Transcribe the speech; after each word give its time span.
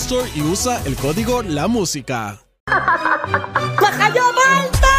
Store 0.00 0.30
y 0.32 0.42
usa 0.42 0.80
el 0.86 0.94
código 0.94 1.42
La 1.42 1.66
Música. 1.66 2.38
¡Majayo 2.68 4.22
Malta! 4.32 4.94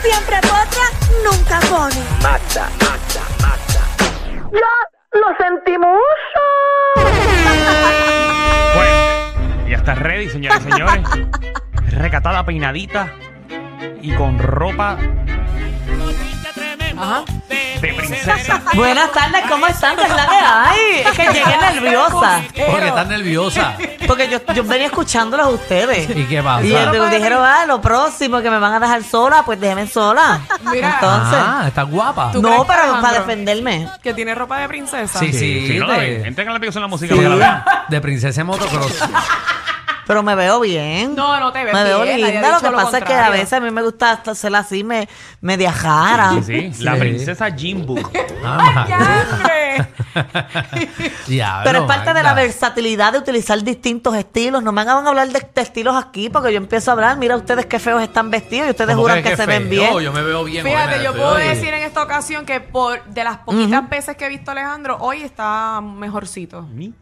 Siempre 0.00 0.36
potra, 0.36 0.84
nunca 1.24 1.58
pone. 1.68 2.00
¡Ya 4.52 4.72
lo 5.18 5.26
sentimos! 5.36 5.98
Bueno, 8.76 9.68
ya 9.68 9.76
está 9.76 9.94
ready, 9.96 10.28
señores 10.28 10.60
y 10.64 10.70
señores. 10.70 11.02
Recatada, 11.88 12.46
peinadita 12.46 13.12
y 14.00 14.14
con 14.14 14.38
ropa 14.38 14.96
de 17.48 17.94
princesa. 17.94 18.62
Buenas 18.74 19.10
tardes, 19.12 19.42
¿cómo 19.48 19.66
están? 19.66 19.96
¿Qué 19.96 20.02
es 20.02 20.08
la 20.14 20.26
que 20.28 20.36
hay? 20.36 21.00
Es 21.06 21.10
que 21.12 21.26
llegué 21.32 21.56
nerviosa. 21.72 22.42
Porque 22.70 22.88
estás 22.88 23.06
nerviosa. 23.08 23.74
Porque 24.06 24.28
yo, 24.28 24.38
yo 24.54 24.64
venía 24.64 24.86
escuchándolos 24.86 25.46
a 25.46 25.50
ustedes. 25.50 26.10
¿Y 26.14 26.24
qué 26.24 26.42
pasa? 26.42 26.64
Y 26.64 26.74
ellos 26.74 27.10
dijeron, 27.10 27.42
ah, 27.44 27.64
lo 27.66 27.80
próximo 27.80 28.40
que 28.40 28.50
me 28.50 28.58
van 28.58 28.74
a 28.74 28.80
dejar 28.80 29.02
sola, 29.02 29.42
pues 29.44 29.58
déjenme 29.60 29.86
sola. 29.86 30.40
Mira. 30.70 30.94
Entonces, 30.94 31.38
Ah, 31.42 31.64
estás 31.66 31.88
guapa. 31.88 32.30
¿Tú 32.32 32.42
no, 32.42 32.48
crees 32.48 32.64
para 32.66 32.84
Alejandro- 32.84 33.20
defenderme. 33.20 33.88
Que 34.02 34.14
tiene 34.14 34.34
ropa 34.34 34.58
de 34.58 34.68
princesa. 34.68 35.18
Sí, 35.18 35.32
sí. 35.32 35.76
No 35.78 35.86
la 35.86 35.96
ven, 35.98 36.22
de, 36.22 36.28
entren 36.28 36.48
a 36.48 36.50
la 36.52 36.56
aplicación 36.58 36.82
de 36.82 36.86
la 36.86 36.90
música 36.90 37.14
sí, 37.14 37.20
para 37.20 37.34
que 37.34 37.36
la 37.40 37.64
vean. 37.64 37.64
de 37.88 38.00
princesa 38.00 38.40
en 38.40 38.46
motocross. 38.46 38.92
Pero 40.10 40.24
me 40.24 40.34
veo 40.34 40.58
bien. 40.58 41.14
No, 41.14 41.38
no 41.38 41.52
te 41.52 41.62
ves 41.62 41.72
Me 41.72 41.84
veo 41.84 42.02
bien, 42.02 42.20
nadie 42.20 42.24
ha 42.26 42.30
linda. 42.32 42.48
Lo 42.48 42.54
dicho 42.56 42.66
que 42.66 42.70
lo 42.72 42.76
pasa 42.78 42.98
es 42.98 43.04
que 43.04 43.12
a 43.12 43.16
contrario. 43.16 43.32
veces 43.42 43.52
a 43.52 43.60
mí 43.60 43.70
me 43.70 43.82
gusta 43.82 44.10
hasta 44.10 44.30
hacerla 44.32 44.58
así, 44.58 44.82
me, 44.82 45.08
media 45.40 45.70
jara. 45.72 46.32
Sí, 46.44 46.72
sí, 46.74 46.82
la 46.82 46.94
Sí. 46.94 46.98
princesa 47.00 47.48
Jimbo. 47.52 47.94
Ah, 48.42 48.84
¡Diantre! 48.86 49.86
diablo, 51.28 51.62
Pero 51.64 51.78
es 51.80 51.84
parte 51.84 52.08
de 52.14 52.22
la 52.22 52.30
Magda. 52.30 52.42
versatilidad 52.42 53.12
de 53.12 53.18
utilizar 53.18 53.62
distintos 53.62 54.14
estilos. 54.16 54.62
No 54.62 54.72
me 54.72 54.80
hagan 54.80 55.06
hablar 55.06 55.28
de, 55.28 55.46
de 55.54 55.60
estilos 55.62 55.94
aquí 55.94 56.30
porque 56.30 56.50
yo 56.52 56.56
empiezo 56.56 56.90
a 56.90 56.94
hablar. 56.94 57.16
Mira 57.18 57.36
ustedes 57.36 57.66
qué 57.66 57.78
feos 57.78 58.02
están 58.02 58.30
vestidos 58.30 58.68
y 58.68 58.70
ustedes 58.70 58.90
¿Cómo 58.96 59.02
juran 59.02 59.18
que 59.18 59.24
que, 59.24 59.30
qué 59.30 59.36
se 59.36 59.46
ven 59.46 59.68
feo? 59.68 59.70
bien. 59.70 60.00
Yo 60.00 60.12
me 60.12 60.22
veo 60.22 60.42
bien. 60.44 60.64
Fíjate, 60.64 61.04
yo 61.04 61.12
puedo 61.12 61.36
bien. 61.36 61.48
decir 61.50 61.68
en 61.74 61.82
esta 61.82 62.02
ocasión 62.02 62.46
que 62.46 62.60
por 62.60 63.04
de 63.04 63.24
las 63.24 63.36
poquitas 63.38 63.88
veces 63.88 64.16
que 64.16 64.24
he 64.24 64.28
visto 64.30 64.50
a 64.50 64.52
Alejandro, 64.52 64.96
hoy 65.00 65.22
está 65.22 65.80
mejorcito. 65.82 66.62
Mira. 66.62 66.94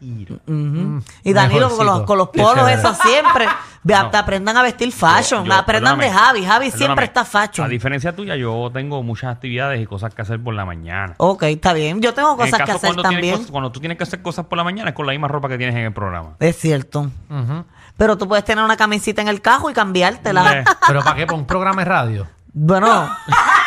Ujú. 0.45 1.01
Y 1.23 1.33
Danilo 1.33 1.69
con 1.69 1.85
los, 1.85 1.95
Mejorcito. 1.95 2.05
con 2.05 2.17
los 2.17 2.29
Qué 2.31 2.39
polos, 2.41 2.55
chévere. 2.65 2.73
eso 2.79 2.87
siempre. 3.01 3.47
Ve, 3.81 3.93
No. 3.95 4.09
te 4.09 4.17
aprendan 4.17 4.57
a 4.57 4.61
vestir 4.61 4.91
fashion. 4.91 5.45
Yo- 5.45 5.53
aprendan 5.53 5.97
de 5.97 6.11
Javi. 6.11 6.43
Javi 6.45 6.69
siempre 6.71 7.05
está 7.05 7.23
fashion. 7.25 7.65
A 7.65 7.69
diferencia 7.69 8.13
tuya, 8.15 8.35
yo 8.35 8.69
tengo 8.73 9.01
muchas 9.03 9.31
actividades 9.33 9.81
y 9.81 9.85
cosas 9.85 10.13
que 10.13 10.21
hacer 10.21 10.41
por 10.43 10.53
la 10.53 10.65
mañana. 10.65 11.13
Ok, 11.17 11.43
está 11.43 11.73
bien. 11.73 12.01
Yo 12.01 12.13
tengo 12.13 12.35
cosas 12.35 12.57
que 12.61 12.71
hacer 12.71 12.79
cuando 12.79 13.03
tienes 13.03 13.15
también. 13.15 13.35
cosas- 13.37 13.51
cuando 13.51 13.71
tú 13.71 13.79
tienes 13.79 13.97
que 13.97 14.03
hacer 14.03 14.21
cosas 14.21 14.45
por 14.45 14.57
la 14.57 14.63
mañana 14.63 14.89
es 14.89 14.95
con 14.95 15.05
la 15.05 15.11
misma 15.13 15.27
ropa 15.29 15.47
que 15.47 15.57
tienes 15.57 15.75
en 15.75 15.83
el 15.85 15.93
programa. 15.93 16.31
Es 16.39 16.57
cierto. 16.57 17.09
Pero 17.97 18.17
tú 18.17 18.27
puedes 18.27 18.45
tener 18.45 18.63
una 18.63 18.77
camisita 18.77 19.21
en 19.21 19.27
el 19.27 19.41
cajo 19.41 19.69
y 19.69 19.73
cambiártela. 19.73 20.63
Pero 20.87 21.01
¿para 21.03 21.15
qué? 21.15 21.25
¿Para 21.25 21.37
un 21.37 21.45
programa 21.45 21.81
de 21.81 21.85
radio? 21.85 22.27
Bueno, 22.53 23.09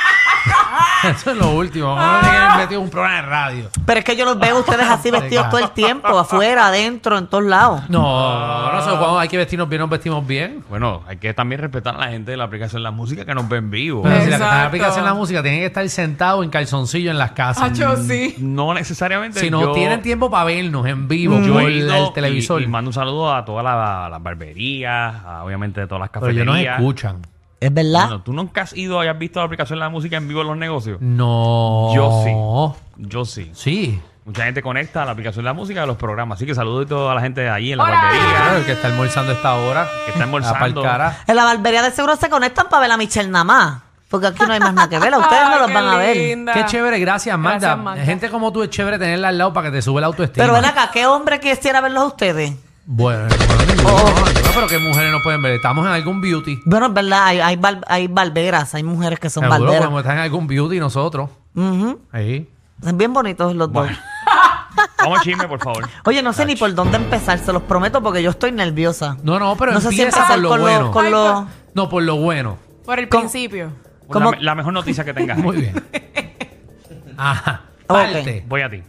Eso 1.10 1.30
es 1.32 1.36
lo 1.36 1.50
último. 1.50 1.98
Haber 1.98 2.58
metido 2.58 2.80
un 2.80 2.90
programa 2.90 3.16
de 3.16 3.22
radio. 3.22 3.68
pero 3.86 3.98
es 4.00 4.04
que 4.04 4.16
yo 4.16 4.24
los 4.24 4.38
veo 4.38 4.56
a 4.56 4.60
ustedes 4.60 4.86
así 4.86 5.10
vestidos 5.10 5.48
todo 5.50 5.60
el 5.60 5.70
tiempo, 5.70 6.18
afuera, 6.18 6.68
adentro, 6.68 7.18
en 7.18 7.26
todos 7.26 7.44
lados. 7.44 7.88
No, 7.88 8.72
no 8.72 8.80
sé 8.82 8.90
cuando 8.90 9.18
hay 9.18 9.28
que 9.28 9.36
vestirnos 9.36 9.68
bien, 9.68 9.80
nos 9.80 9.90
vestimos 9.90 10.26
bien. 10.26 10.64
Bueno, 10.68 11.02
hay 11.06 11.16
que 11.16 11.34
también 11.34 11.60
respetar 11.60 11.94
a 11.96 11.98
la 11.98 12.08
gente 12.08 12.30
de 12.32 12.36
la 12.36 12.44
aplicación 12.44 12.80
de 12.80 12.84
la 12.84 12.90
música 12.90 13.24
que 13.24 13.34
nos 13.34 13.48
ven 13.48 13.70
vivo. 13.70 14.02
Pero 14.02 14.14
si 14.22 14.22
la 14.22 14.26
que 14.26 14.32
está 14.34 14.44
en 14.54 14.58
la 14.58 14.66
aplicación 14.66 15.04
de 15.04 15.10
la 15.10 15.14
música 15.14 15.42
tienen 15.42 15.60
que 15.60 15.66
estar 15.66 15.88
sentados 15.88 16.44
en 16.44 16.50
calzoncillo 16.50 17.10
en 17.10 17.18
las 17.18 17.32
casas. 17.32 17.64
Hacho, 17.72 17.96
sí. 17.96 18.36
No 18.38 18.74
necesariamente. 18.74 19.40
Si 19.40 19.50
no 19.50 19.60
yo- 19.60 19.72
tienen 19.72 20.02
tiempo 20.02 20.30
para 20.30 20.44
vernos 20.44 20.86
en 20.86 21.08
vivo 21.08 21.40
Yo 21.40 21.52
por 21.54 21.62
he 21.62 21.72
ido 21.72 21.94
el 21.94 22.04
y- 22.06 22.12
televisor. 22.12 22.62
Y, 22.62 22.66
mando 22.66 22.88
un 22.90 22.94
saludo 22.94 23.34
a 23.34 23.44
todas 23.44 23.64
las 23.64 24.10
las 24.10 24.22
barberías, 24.22 25.14
a, 25.24 25.44
obviamente 25.44 25.80
de 25.80 25.86
todas 25.86 26.00
las 26.00 26.10
pero 26.10 26.28
ellos 26.28 26.46
nos 26.46 26.58
escuchan. 26.58 27.22
Es 27.62 27.72
verdad. 27.72 28.06
Bueno, 28.06 28.22
¿Tú 28.22 28.32
nunca 28.32 28.62
has 28.62 28.76
ido 28.76 29.02
y 29.04 29.06
has 29.06 29.16
visto 29.16 29.38
la 29.38 29.46
aplicación 29.46 29.78
de 29.78 29.84
la 29.84 29.88
música 29.88 30.16
en 30.16 30.26
vivo 30.26 30.40
en 30.40 30.48
los 30.48 30.56
negocios? 30.56 31.00
No. 31.00 31.92
Yo 31.94 32.22
sí. 32.24 33.08
Yo 33.08 33.24
sí. 33.24 33.50
Sí. 33.54 34.00
Mucha 34.24 34.44
gente 34.44 34.62
conecta 34.62 35.02
a 35.02 35.04
la 35.04 35.12
aplicación 35.12 35.44
de 35.44 35.50
la 35.50 35.52
música 35.52 35.82
a 35.84 35.86
los 35.86 35.96
programas. 35.96 36.38
Así 36.38 36.46
que 36.46 36.56
saludo 36.56 37.08
a 37.08 37.14
la 37.14 37.20
gente 37.20 37.40
de 37.40 37.50
ahí 37.50 37.70
en 37.70 37.78
la 37.78 37.84
Hola. 37.84 38.00
Claro, 38.00 38.18
barbería. 38.18 38.58
el 38.58 38.64
que 38.64 38.72
está 38.72 38.88
almorzando 38.88 39.30
a 39.30 39.34
esta 39.34 39.54
hora. 39.54 39.88
Que 40.04 40.10
está 40.10 40.24
almorzando. 40.24 40.84
En 41.26 41.36
la 41.36 41.44
barbería 41.44 41.82
de 41.82 41.92
seguro 41.92 42.16
se 42.16 42.28
conectan 42.28 42.68
para 42.68 42.82
ver 42.82 42.90
a 42.90 42.96
Michelle 42.96 43.28
nada 43.28 43.44
más. 43.44 43.82
Porque 44.08 44.26
aquí 44.26 44.44
no 44.44 44.52
hay 44.52 44.60
más 44.60 44.74
nada 44.74 44.88
que 44.88 44.98
ver. 44.98 45.14
Ustedes 45.14 45.48
no 45.48 45.58
los 45.60 45.72
van 45.72 45.86
a 45.86 45.96
ver. 45.98 46.16
Qué 46.52 46.64
chévere, 46.66 46.98
gracias 46.98 47.38
Magda. 47.38 47.58
Gracias, 47.58 47.78
Magda. 47.78 48.04
Gente 48.04 48.28
como 48.28 48.52
tú 48.52 48.62
es 48.64 48.70
chévere 48.70 48.98
tenerla 48.98 49.28
al 49.28 49.38
lado 49.38 49.52
para 49.52 49.70
que 49.70 49.76
te 49.76 49.82
sube 49.82 50.00
la 50.00 50.08
autoestima. 50.08 50.44
Pero 50.44 50.54
ven 50.54 50.64
acá, 50.64 50.90
¿qué 50.92 51.06
hombre 51.06 51.38
quisiera 51.38 51.80
verlos 51.80 52.02
a 52.02 52.06
ustedes? 52.06 52.52
Bueno, 52.84 53.28
no, 53.28 53.66
ninguno, 53.74 53.96
no, 53.96 54.50
pero 54.54 54.66
que 54.66 54.78
mujeres 54.78 55.12
no 55.12 55.22
pueden 55.22 55.40
ver. 55.42 55.52
Estamos 55.52 55.86
en 55.86 55.92
algún 55.92 56.20
beauty. 56.20 56.60
Bueno, 56.64 56.86
es 56.86 56.94
verdad, 56.94 57.26
hay, 57.26 57.40
hay, 57.40 57.56
bar- 57.56 57.84
hay 57.86 58.08
barberas, 58.08 58.74
hay 58.74 58.82
mujeres 58.82 59.20
que 59.20 59.30
son 59.30 59.42
Seguro 59.44 59.60
barberas. 59.60 59.80
podemos 59.82 60.00
estar 60.00 60.16
en 60.16 60.22
algún 60.22 60.46
beauty 60.46 60.78
nosotros. 60.80 61.30
Ujú. 61.54 62.00
Ahí. 62.10 62.48
Son 62.82 62.98
bien 62.98 63.12
bonitos 63.12 63.54
los 63.54 63.72
dos. 63.72 63.84
Bueno. 63.86 63.96
Vamos 64.98 65.20
a 65.20 65.22
chisme, 65.22 65.46
por 65.48 65.60
favor. 65.60 65.88
Oye, 66.04 66.22
no 66.22 66.32
sé 66.32 66.44
ni 66.44 66.56
por 66.56 66.74
dónde 66.74 66.96
empezar, 66.96 67.38
se 67.38 67.52
los 67.52 67.62
prometo 67.62 68.02
porque 68.02 68.22
yo 68.22 68.30
estoy 68.30 68.52
nerviosa. 68.52 69.16
No, 69.22 69.38
no, 69.38 69.56
pero 69.56 69.72
no 69.72 69.80
sé 69.80 69.90
si 69.90 70.00
empieza 70.02 70.18
empezar 70.20 70.36
por 70.36 70.42
lo 70.42 70.48
con 70.48 70.60
bueno. 70.60 70.80
lo, 70.86 70.90
con 70.92 71.04
Ay, 71.06 71.10
lo- 71.10 71.46
No, 71.74 71.88
por 71.88 72.02
lo 72.02 72.16
bueno. 72.16 72.56
Por 72.84 72.98
el 72.98 73.08
¿Cómo? 73.08 73.22
principio. 73.22 73.70
¿Cómo? 74.08 74.32
La, 74.32 74.38
la 74.40 74.54
mejor 74.56 74.72
noticia 74.72 75.04
que 75.04 75.14
tengas. 75.14 75.38
Muy 75.38 75.56
bien. 75.58 75.74
Ajá. 77.16 77.62
Ok. 77.86 77.96
Parte. 77.96 78.44
Voy 78.48 78.62
a 78.62 78.70
ti. 78.70 78.82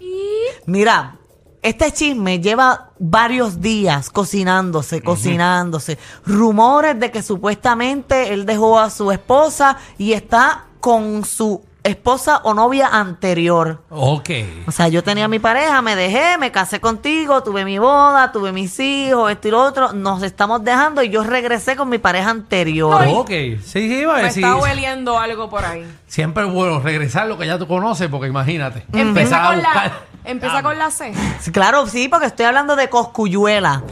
Mira, 0.66 1.16
este 1.64 1.92
chisme 1.92 2.40
lleva 2.40 2.90
varios 3.00 3.62
días 3.62 4.10
cocinándose, 4.10 5.02
cocinándose. 5.02 5.98
Rumores 6.26 7.00
de 7.00 7.10
que 7.12 7.24
supuestamente 7.24 8.34
él 8.34 8.46
dejó 8.46 8.80
a 8.80 8.90
su 8.90 9.12
esposa 9.12 9.78
y 9.98 10.14
está 10.14 10.66
con 10.80 11.24
su 11.26 11.64
esposa 11.84 12.40
o 12.44 12.54
novia 12.54 12.88
anterior. 12.88 13.82
Ok. 13.90 14.30
O 14.68 14.72
sea, 14.72 14.88
yo 14.88 15.04
tenía 15.04 15.28
mi 15.28 15.40
pareja, 15.40 15.82
me 15.82 15.96
dejé, 15.98 16.38
me 16.38 16.50
casé 16.52 16.80
contigo, 16.80 17.44
tuve 17.44 17.66
mi 17.66 17.78
boda, 17.78 18.32
tuve 18.32 18.52
mis 18.54 18.80
hijos, 18.80 19.30
esto 19.32 19.48
y 19.50 19.52
lo 19.52 19.62
otro. 19.62 19.92
Nos 19.92 20.24
estamos 20.24 20.64
dejando 20.64 21.04
y 21.04 21.10
yo 21.10 21.24
regresé 21.24 21.76
con 21.76 21.90
mi 21.90 21.98
pareja 21.98 22.30
anterior. 22.30 23.04
Ok. 23.10 23.30
Sí, 23.30 23.60
sí, 23.64 23.80
iba 24.00 24.14
a 24.14 24.18
Me 24.18 24.24
decir. 24.24 24.44
está 24.46 24.56
hueliendo 24.58 25.20
algo 25.20 25.50
por 25.50 25.66
ahí. 25.66 25.86
Siempre 26.08 26.46
es 26.48 26.54
bueno 26.54 26.80
regresar 26.80 27.28
lo 27.28 27.38
que 27.38 27.48
ya 27.48 27.58
tú 27.58 27.68
conoces, 27.68 28.08
porque 28.08 28.28
imagínate. 28.28 28.86
Empieza 28.94 29.02
Empezar 29.02 29.42
a 29.42 29.48
con 29.48 29.62
la, 29.62 29.70
buscar. 29.70 29.92
Empieza 30.24 30.62
con 30.64 30.78
la 30.78 30.92
C. 30.92 31.14
Sí, 31.40 31.52
Claro, 31.52 31.88
sí, 31.88 32.08
porque 32.08 32.28
estoy 32.28 32.46
hablando 32.46 32.76
de 32.76 32.90
Coscuyuela. 32.90 33.84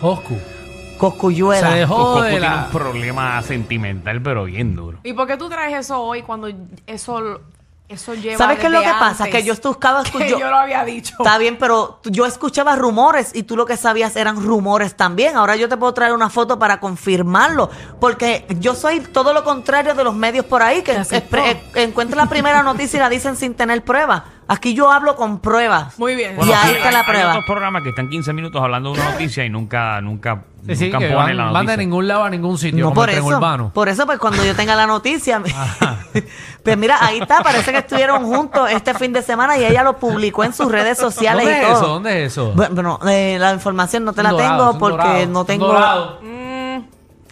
Joscu. 0.00 0.38
Coscuyuela. 0.98 1.68
Se 1.70 1.74
dejó 1.76 1.96
Coco 1.96 2.22
de 2.22 2.30
tiene 2.30 2.46
la. 2.48 2.64
un 2.66 2.70
problema 2.70 3.42
sentimental, 3.42 4.20
pero 4.22 4.44
bien 4.44 4.74
duro. 4.76 4.98
¿Y 5.02 5.12
por 5.14 5.26
qué 5.26 5.36
tú 5.36 5.48
traes 5.48 5.74
eso 5.86 6.00
hoy 6.02 6.22
cuando 6.22 6.48
eso, 6.86 7.40
eso 7.88 8.14
lleva 8.14 8.36
¿Sabes 8.36 8.58
qué 8.58 8.66
es 8.66 8.72
lo 8.72 8.80
desde 8.80 8.92
que 8.92 8.98
pasa? 8.98 9.24
antes? 9.24 9.34
Que 9.40 9.42
yo 9.46 9.52
escuchaba... 9.54 10.02
Que 10.04 10.28
yo- 10.28 10.38
yo 10.38 10.50
lo 10.50 10.56
había 10.58 10.84
dicho. 10.84 11.14
Está 11.18 11.38
bien, 11.38 11.56
pero 11.58 12.00
tú- 12.02 12.10
yo 12.10 12.26
escuchaba 12.26 12.76
rumores 12.76 13.30
y 13.34 13.44
tú 13.44 13.56
lo 13.56 13.64
que 13.64 13.78
sabías 13.78 14.14
eran 14.16 14.42
rumores 14.42 14.94
también. 14.94 15.36
Ahora 15.38 15.56
yo 15.56 15.70
te 15.70 15.76
puedo 15.78 15.94
traer 15.94 16.12
una 16.12 16.28
foto 16.28 16.58
para 16.58 16.80
confirmarlo, 16.80 17.70
porque 17.98 18.44
yo 18.60 18.74
soy 18.74 19.00
todo 19.00 19.32
lo 19.32 19.42
contrario 19.42 19.94
de 19.94 20.04
los 20.04 20.14
medios 20.14 20.44
por 20.44 20.62
ahí, 20.62 20.82
que 20.82 20.92
Te 20.92 20.98
aceptó. 20.98 21.36
expre- 21.38 21.60
eh, 21.76 21.82
encuentran 21.84 22.18
la 22.18 22.28
primera 22.28 22.62
noticia 22.62 22.98
y 22.98 23.00
la 23.00 23.08
dicen 23.08 23.36
sin 23.36 23.54
tener 23.54 23.82
pruebas. 23.84 24.22
Aquí 24.52 24.74
yo 24.74 24.90
hablo 24.90 25.14
con 25.14 25.38
pruebas. 25.38 25.96
Muy 25.96 26.16
bien. 26.16 26.36
Y 26.40 26.42
ahí 26.42 26.52
hay- 26.52 26.74
está 26.74 26.90
la 26.90 27.04
prueba. 27.06 27.22
Hay 27.24 27.38
otros 27.38 27.44
programas 27.46 27.82
que 27.84 27.90
están 27.90 28.08
15 28.10 28.32
minutos 28.32 28.60
hablando 28.60 28.92
de 28.92 29.00
una 29.00 29.12
noticia 29.12 29.44
y 29.44 29.48
nunca, 29.50 30.00
nunca, 30.00 30.42
Sí, 30.66 30.74
sí, 30.74 30.84
nunca 30.86 30.98
que 30.98 31.04
ponen 31.06 31.16
van, 31.16 31.36
la 31.36 31.44
van 31.44 31.52
noticia. 31.52 31.70
de 31.76 31.76
ningún 31.84 32.08
lado 32.08 32.24
a 32.24 32.30
ningún 32.30 32.58
sitio, 32.58 32.80
No 32.80 32.86
como 32.86 32.94
por 32.96 33.10
el 33.10 33.16
eso. 33.18 33.26
urbano. 33.26 33.70
Por 33.72 33.88
eso, 33.88 34.06
pues 34.06 34.18
cuando 34.18 34.44
yo 34.44 34.56
tenga 34.56 34.74
la 34.74 34.88
noticia. 34.88 35.40
pues 36.64 36.76
mira, 36.76 36.98
ahí 37.00 37.20
está. 37.20 37.42
Parece 37.44 37.70
que 37.70 37.78
estuvieron 37.78 38.24
juntos 38.24 38.68
este 38.72 38.92
fin 38.94 39.12
de 39.12 39.22
semana 39.22 39.56
y 39.56 39.64
ella 39.64 39.84
lo 39.84 39.96
publicó 39.98 40.42
en 40.42 40.52
sus 40.52 40.70
redes 40.70 40.98
sociales 40.98 41.44
¿Dónde 41.44 41.58
y 41.58 41.62
es 41.62 41.66
todo. 41.68 41.76
eso? 41.78 41.86
¿Dónde 41.86 42.24
es 42.24 42.32
eso? 42.32 42.52
Bueno, 42.52 42.74
bueno, 42.74 43.00
eh, 43.08 43.36
la 43.38 43.52
información 43.52 44.04
no 44.04 44.12
te 44.12 44.22
la 44.22 44.30
dorado, 44.32 44.70
tengo 44.72 44.78
porque 44.80 44.96
dorado, 45.06 45.26
no 45.28 45.44
tengo. 45.44 45.66
dorado. 45.68 46.20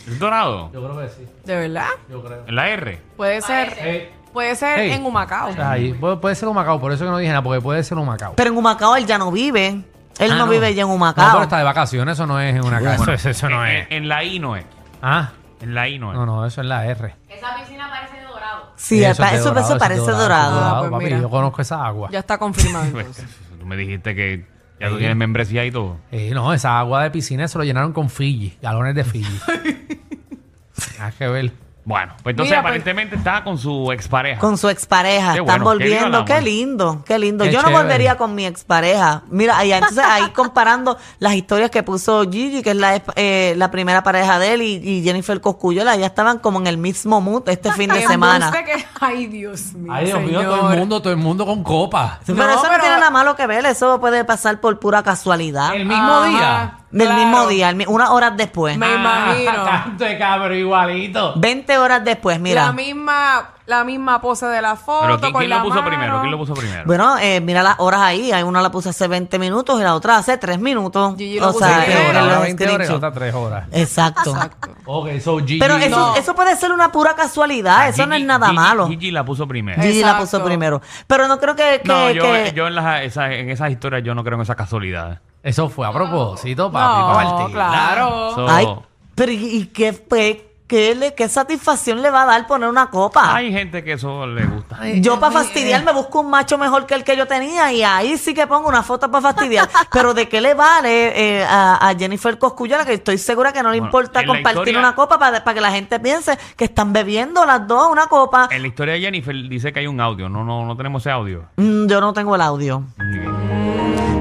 ¿Es 0.07 0.19
dorado? 0.19 0.71
Yo 0.73 0.83
creo 0.83 0.99
que 1.01 1.09
sí, 1.11 1.27
¿De 1.45 1.55
verdad? 1.57 1.89
yo 2.09 2.23
creo. 2.23 2.45
¿En 2.47 2.55
la 2.55 2.69
R? 2.71 2.99
Puede 3.17 3.43
ser, 3.43 3.77
Hey, 3.79 4.11
puede 4.39 4.55
ser 4.55 4.79
Hey. 4.79 4.93
en 4.93 5.05
Humacao. 5.05 5.51
ahí. 5.59 5.93
Puede, 5.95 6.17
puede 6.19 6.35
ser 6.37 6.49
un 6.49 6.55
Macao, 6.55 6.81
por 6.81 6.93
eso 6.93 7.05
que 7.05 7.11
no 7.11 7.19
dije 7.19 7.31
nada, 7.31 7.43
porque 7.43 7.61
puede 7.61 7.83
ser 7.83 7.99
un 7.99 8.07
Macao. 8.07 8.35
Pero 8.37 8.51
en 8.51 8.57
Humacao 8.57 8.95
él 8.95 9.05
ya 9.05 9.19
no 9.19 9.33
vive. 9.33 9.83
Él 10.21 10.33
Ah, 10.33 10.37
no, 10.37 10.47
vive 10.47 10.73
ya 10.75 10.83
en 10.83 10.89
No, 10.89 10.95
Humacao. 10.95 11.29
pero 11.33 11.43
está 11.43 11.59
de 11.59 11.65
vacaciones, 11.65 12.13
eso 12.15 12.25
no 12.27 12.39
es 12.41 12.55
en 12.55 12.65
una 12.65 12.81
casa. 12.81 13.15
eso, 13.15 13.31
eso 13.31 13.49
no 13.49 13.67
en, 13.67 13.77
es. 13.79 13.87
en 13.91 14.09
la 14.09 14.23
I 14.23 14.39
no 14.39 14.55
es. 14.55 14.65
Ah, 15.03 15.31
En 15.61 15.75
la 15.75 15.89
I 15.89 15.99
no 15.99 16.13
es. 16.13 16.19
no, 16.19 16.25
no, 16.25 16.47
eso 16.47 16.61
es 16.61 16.67
la 16.69 16.87
R. 16.87 17.15
Esa 17.29 17.57
piscina 17.57 17.89
parece 17.91 18.17
de 18.21 18.23
dorado. 18.27 18.73
sí, 18.77 19.03
Eso 19.05 19.11
eso, 19.11 19.25
es 19.25 19.31
de 19.33 19.37
eso, 19.39 19.49
dorado, 19.55 19.75
es 19.75 19.79
parece 19.81 20.01
de 20.07 20.13
dorado. 20.13 20.61
Ah, 20.63 20.77
pues 20.81 20.91
papi, 20.93 21.05
mira. 21.07 21.19
yo 21.19 21.31
conozco 21.31 21.61
esa 21.63 21.85
agua. 21.85 22.09
Ya 22.13 22.21
está 22.21 22.39
confirmado 22.39 22.85
Pues, 22.93 23.07
entonces. 23.07 23.37
tú 23.59 23.67
me 23.67 23.77
dijiste 23.77 24.15
que 24.15 24.47
ya 24.81 24.89
tú 24.89 24.99
tienes 24.99 25.17
membresía 25.17 25.65
y 25.65 25.73
todo. 25.73 25.97
Eh, 26.13 26.31
no, 26.33 26.53
esa 26.55 26.79
agua 26.79 27.03
de 27.03 27.11
piscina 27.11 27.49
se 27.49 27.59
lo 27.59 27.65
llenaron 27.65 27.93
con 27.93 28.09
Fiji, 28.09 28.57
galones 28.63 28.95
de 28.95 29.03
Fiji. 29.03 29.41
Hay 31.01 31.13
que 31.19 31.27
ver. 31.29 31.53
Bueno, 31.89 32.13
pues 32.23 32.35
entonces 32.35 32.51
Mira, 32.51 32.61
pues- 32.61 32.69
aparentemente 32.71 33.17
está 33.17 33.43
con 33.43 33.57
su 33.57 33.91
expareja. 33.93 34.39
Con 34.39 34.59
su 34.59 34.69
expareja. 34.69 35.33
Qué 35.33 35.39
Están 35.41 35.63
bueno, 35.65 35.79
qué 35.79 35.85
viva 35.87 35.97
el 35.97 36.03
volviendo. 36.05 36.25
Qué 36.27 36.41
lindo, 36.43 37.03
qué 37.07 37.19
lindo. 37.19 37.45
Qué 37.45 37.51
Yo 37.51 37.63
no 37.63 37.69
chévere. 37.69 37.83
volvería 37.83 38.17
con 38.19 38.35
mi 38.35 38.45
expareja. 38.45 39.23
Mira, 39.31 39.65
y 39.65 39.73
entonces 39.73 40.05
ahí 40.07 40.29
comparando 40.35 40.99
las 41.19 41.33
historias 41.33 41.71
que 41.71 41.83
puso 41.83 42.31
Gigi, 42.31 42.63
que 42.63 42.71
es 42.73 42.77
la, 42.77 42.97
ex- 42.97 43.07
eh, 43.17 43.55
la 43.57 43.71
primera 43.71 44.03
pareja 44.03 44.39
de 44.39 44.53
él, 44.53 44.61
y, 44.61 44.75
y 44.87 45.03
Jennifer 45.03 45.41
Coscuyola, 45.41 45.97
ya 45.97 46.05
estaban 46.05 46.41
como 46.41 46.59
en 46.61 46.67
el 46.67 46.77
mismo 46.77 47.23
mood 47.23 47.49
este 47.49 47.73
fin 47.73 47.89
de 47.89 48.01
Qué 48.01 48.07
semana. 48.07 48.49
embuste 48.49 48.65
que- 48.67 48.85
Ay, 49.01 49.27
Dios 49.27 49.73
mío. 49.73 49.91
Ay, 49.91 50.05
Dios 50.05 50.21
mío, 50.21 50.43
todo 50.43 50.57
señor. 50.57 50.73
el 50.75 50.79
mundo, 50.81 51.01
todo 51.01 51.13
el 51.15 51.19
mundo 51.19 51.47
con 51.47 51.63
copa. 51.63 52.21
pero 52.27 52.37
No, 52.37 52.51
eso 52.51 52.63
no 52.65 52.69
pero- 52.69 52.81
tiene 52.83 52.97
nada 52.97 53.11
malo 53.11 53.35
que 53.35 53.47
ver, 53.47 53.65
eso 53.65 53.99
puede 53.99 54.27
pasar 54.27 54.61
por 54.61 54.79
pura 54.79 55.03
casualidad. 55.03 55.75
El 55.75 55.87
mismo 55.87 56.13
Ajá, 56.19 56.29
día. 56.29 56.75
Del 56.91 57.07
claro. 57.07 57.23
mismo 57.23 57.47
día, 57.49 57.73
mi- 57.75 57.85
unas 57.87 58.09
horas 58.11 58.33
después. 58.37 58.79
Me 58.79 58.95
imagino. 58.95 59.53
Ah, 59.69 59.83
Canto 59.85 60.05
de 60.05 60.19
cabro 60.19 60.55
igualito. 60.55 61.35
20 61.37 61.77
horas 61.79 62.03
después, 62.05 62.41
mira. 62.41 62.65
La 62.67 62.73
misma, 62.73 63.51
la 63.67 63.85
misma 63.85 64.21
pose 64.23 64.47
de 64.47 64.63
la 64.63 64.75
foto. 64.77 65.03
Pero 65.03 65.21
¿quién, 65.21 65.33
con 65.33 65.41
quién 65.41 65.51
la 65.51 65.57
lo 65.59 65.63
puso 65.65 65.75
mano. 65.77 65.89
primero? 65.89 66.21
¿Quién 66.21 66.31
lo 66.31 66.39
puso 66.39 66.55
primero? 66.55 66.83
Bueno, 66.87 67.19
eh, 67.19 67.41
mira 67.43 67.63
las 67.63 67.75
horas 67.79 68.01
ahí. 68.01 68.33
Hay 68.33 68.43
una 68.43 68.63
la 68.63 68.71
puse 68.71 68.89
hace 68.89 69.07
20 69.07 69.39
minutos 69.39 69.79
y 69.79 69.83
la 69.83 69.95
otra 69.95 70.17
hace 70.17 70.39
3 70.39 70.59
minutos. 70.59 71.15
Gigi 71.19 71.39
lo 71.39 71.51
o 71.51 71.53
puso 71.53 71.67
sea, 71.67 71.85
primero. 71.85 72.01
en- 72.01 72.07
en 72.07 72.11
horas, 72.11 72.25
los 72.25 72.33
una 72.33 72.41
20 72.45 72.65
horas 72.65 72.73
y 72.73 72.75
screenshots. 72.77 72.97
otra 72.97 73.13
3 73.13 73.35
horas. 73.35 73.65
Exacto. 73.73 74.31
Exacto. 74.31 74.71
Ok, 74.87 75.09
so 75.21 75.39
Gigi. 75.41 75.59
Pero 75.59 75.77
eso, 75.77 75.97
No. 75.97 76.17
eso 76.17 76.35
puede 76.35 76.57
ser 76.57 76.73
una 76.73 76.91
pura 76.91 77.15
casualidad. 77.15 77.77
Ah, 77.81 77.89
eso 77.89 78.07
no 78.07 78.15
Gigi- 78.15 78.23
es 78.23 78.27
nada 78.27 78.47
Gigi- 78.49 78.55
malo. 78.57 78.89
Gigi 78.89 79.11
la 79.11 79.25
puso 79.25 79.47
primero. 79.47 79.83
Gigi 79.83 80.01
la 80.01 80.13
Exacto. 80.13 80.23
puso 80.23 80.45
primero. 80.45 80.81
Pero 81.07 81.29
no 81.29 81.39
creo 81.39 81.55
que. 81.55 81.81
que- 81.83 81.89
No, 81.89 82.11
yo, 82.11 82.23
que- 82.23 82.53
yo 82.55 82.67
en, 82.67 82.75
las, 82.75 83.03
esa- 83.03 83.33
en 83.35 83.51
esas 83.51 83.71
historias 83.71 84.03
yo 84.05 84.15
no 84.15 84.25
creo 84.25 84.37
en 84.37 84.43
esas 84.43 84.57
casualidades. 84.57 85.19
Eso 85.43 85.69
fue 85.69 85.87
a 85.87 85.93
propósito, 85.93 86.71
papi, 86.71 87.01
No, 87.01 87.15
para 87.15 87.31
partir. 87.31 87.55
claro. 87.55 88.35
So- 88.35 88.49
Ay, 88.49 88.67
pero 89.15 89.33
¿y, 89.33 89.37
y 89.37 89.67
qué, 89.67 89.93
pues, 89.93 90.37
qué, 90.67 90.95
le- 90.95 91.15
qué 91.15 91.29
satisfacción 91.29 92.03
le 92.03 92.11
va 92.11 92.23
a 92.25 92.27
dar 92.27 92.47
poner 92.47 92.69
una 92.69 92.91
copa? 92.91 93.35
Hay 93.35 93.51
gente 93.53 93.83
que 93.83 93.93
eso 93.95 94.27
le 94.27 94.45
gusta. 94.47 94.79
Yo 94.97 95.19
para 95.19 95.33
fastidiar 95.33 95.83
me 95.85 95.93
busco 95.93 96.21
un 96.21 96.29
macho 96.31 96.59
mejor 96.59 96.85
que 96.87 96.95
el 96.95 97.03
que 97.05 97.17
yo 97.17 97.27
tenía 97.27 97.73
y 97.73 97.83
ahí 97.83 98.19
sí 98.19 98.35
que 98.35 98.47
pongo 98.47 98.69
una 98.69 98.83
foto 98.83 99.11
para 99.11 99.23
fastidiar. 99.23 99.69
Pero 99.93 100.13
¿de 100.13 100.29
qué 100.29 100.41
le 100.41 100.55
vale 100.55 101.39
eh, 101.41 101.45
a, 101.45 101.89
a 101.89 101.95
Jennifer 101.97 102.37
Coscuyola 102.39 102.85
que 102.85 102.95
estoy 102.95 103.17
segura 103.19 103.53
que 103.53 103.63
no 103.63 103.71
le 103.71 103.79
Bueno, 103.81 103.87
importa 103.87 104.21
en 104.21 104.27
la 104.29 104.35
compartir 104.35 104.61
historia- 104.61 104.79
una 104.81 104.95
copa 104.95 105.19
para, 105.19 105.43
para 105.43 105.55
que 105.55 105.61
la 105.61 105.71
gente 105.73 105.99
piense 106.01 106.39
que 106.57 106.65
están 106.67 106.93
bebiendo 106.93 107.45
las 107.47 107.67
dos 107.67 107.89
una 107.91 108.07
copa? 108.09 108.49
En 108.51 108.61
la 108.63 108.69
historia 108.69 108.95
de 108.95 109.01
Jennifer 109.01 109.35
dice 109.49 109.73
que 109.73 109.81
hay 109.81 109.87
un 109.87 110.01
audio. 110.01 110.29
No, 110.29 110.45
no, 110.45 110.67
no 110.67 110.77
tenemos 110.77 111.03
ese 111.03 111.11
audio. 111.11 111.45
Mm, 111.57 111.87
yo 111.87 112.01
no 112.01 112.13
tengo 112.13 112.35
el 112.35 112.41
audio. 112.43 112.81
Mm. 112.99 113.38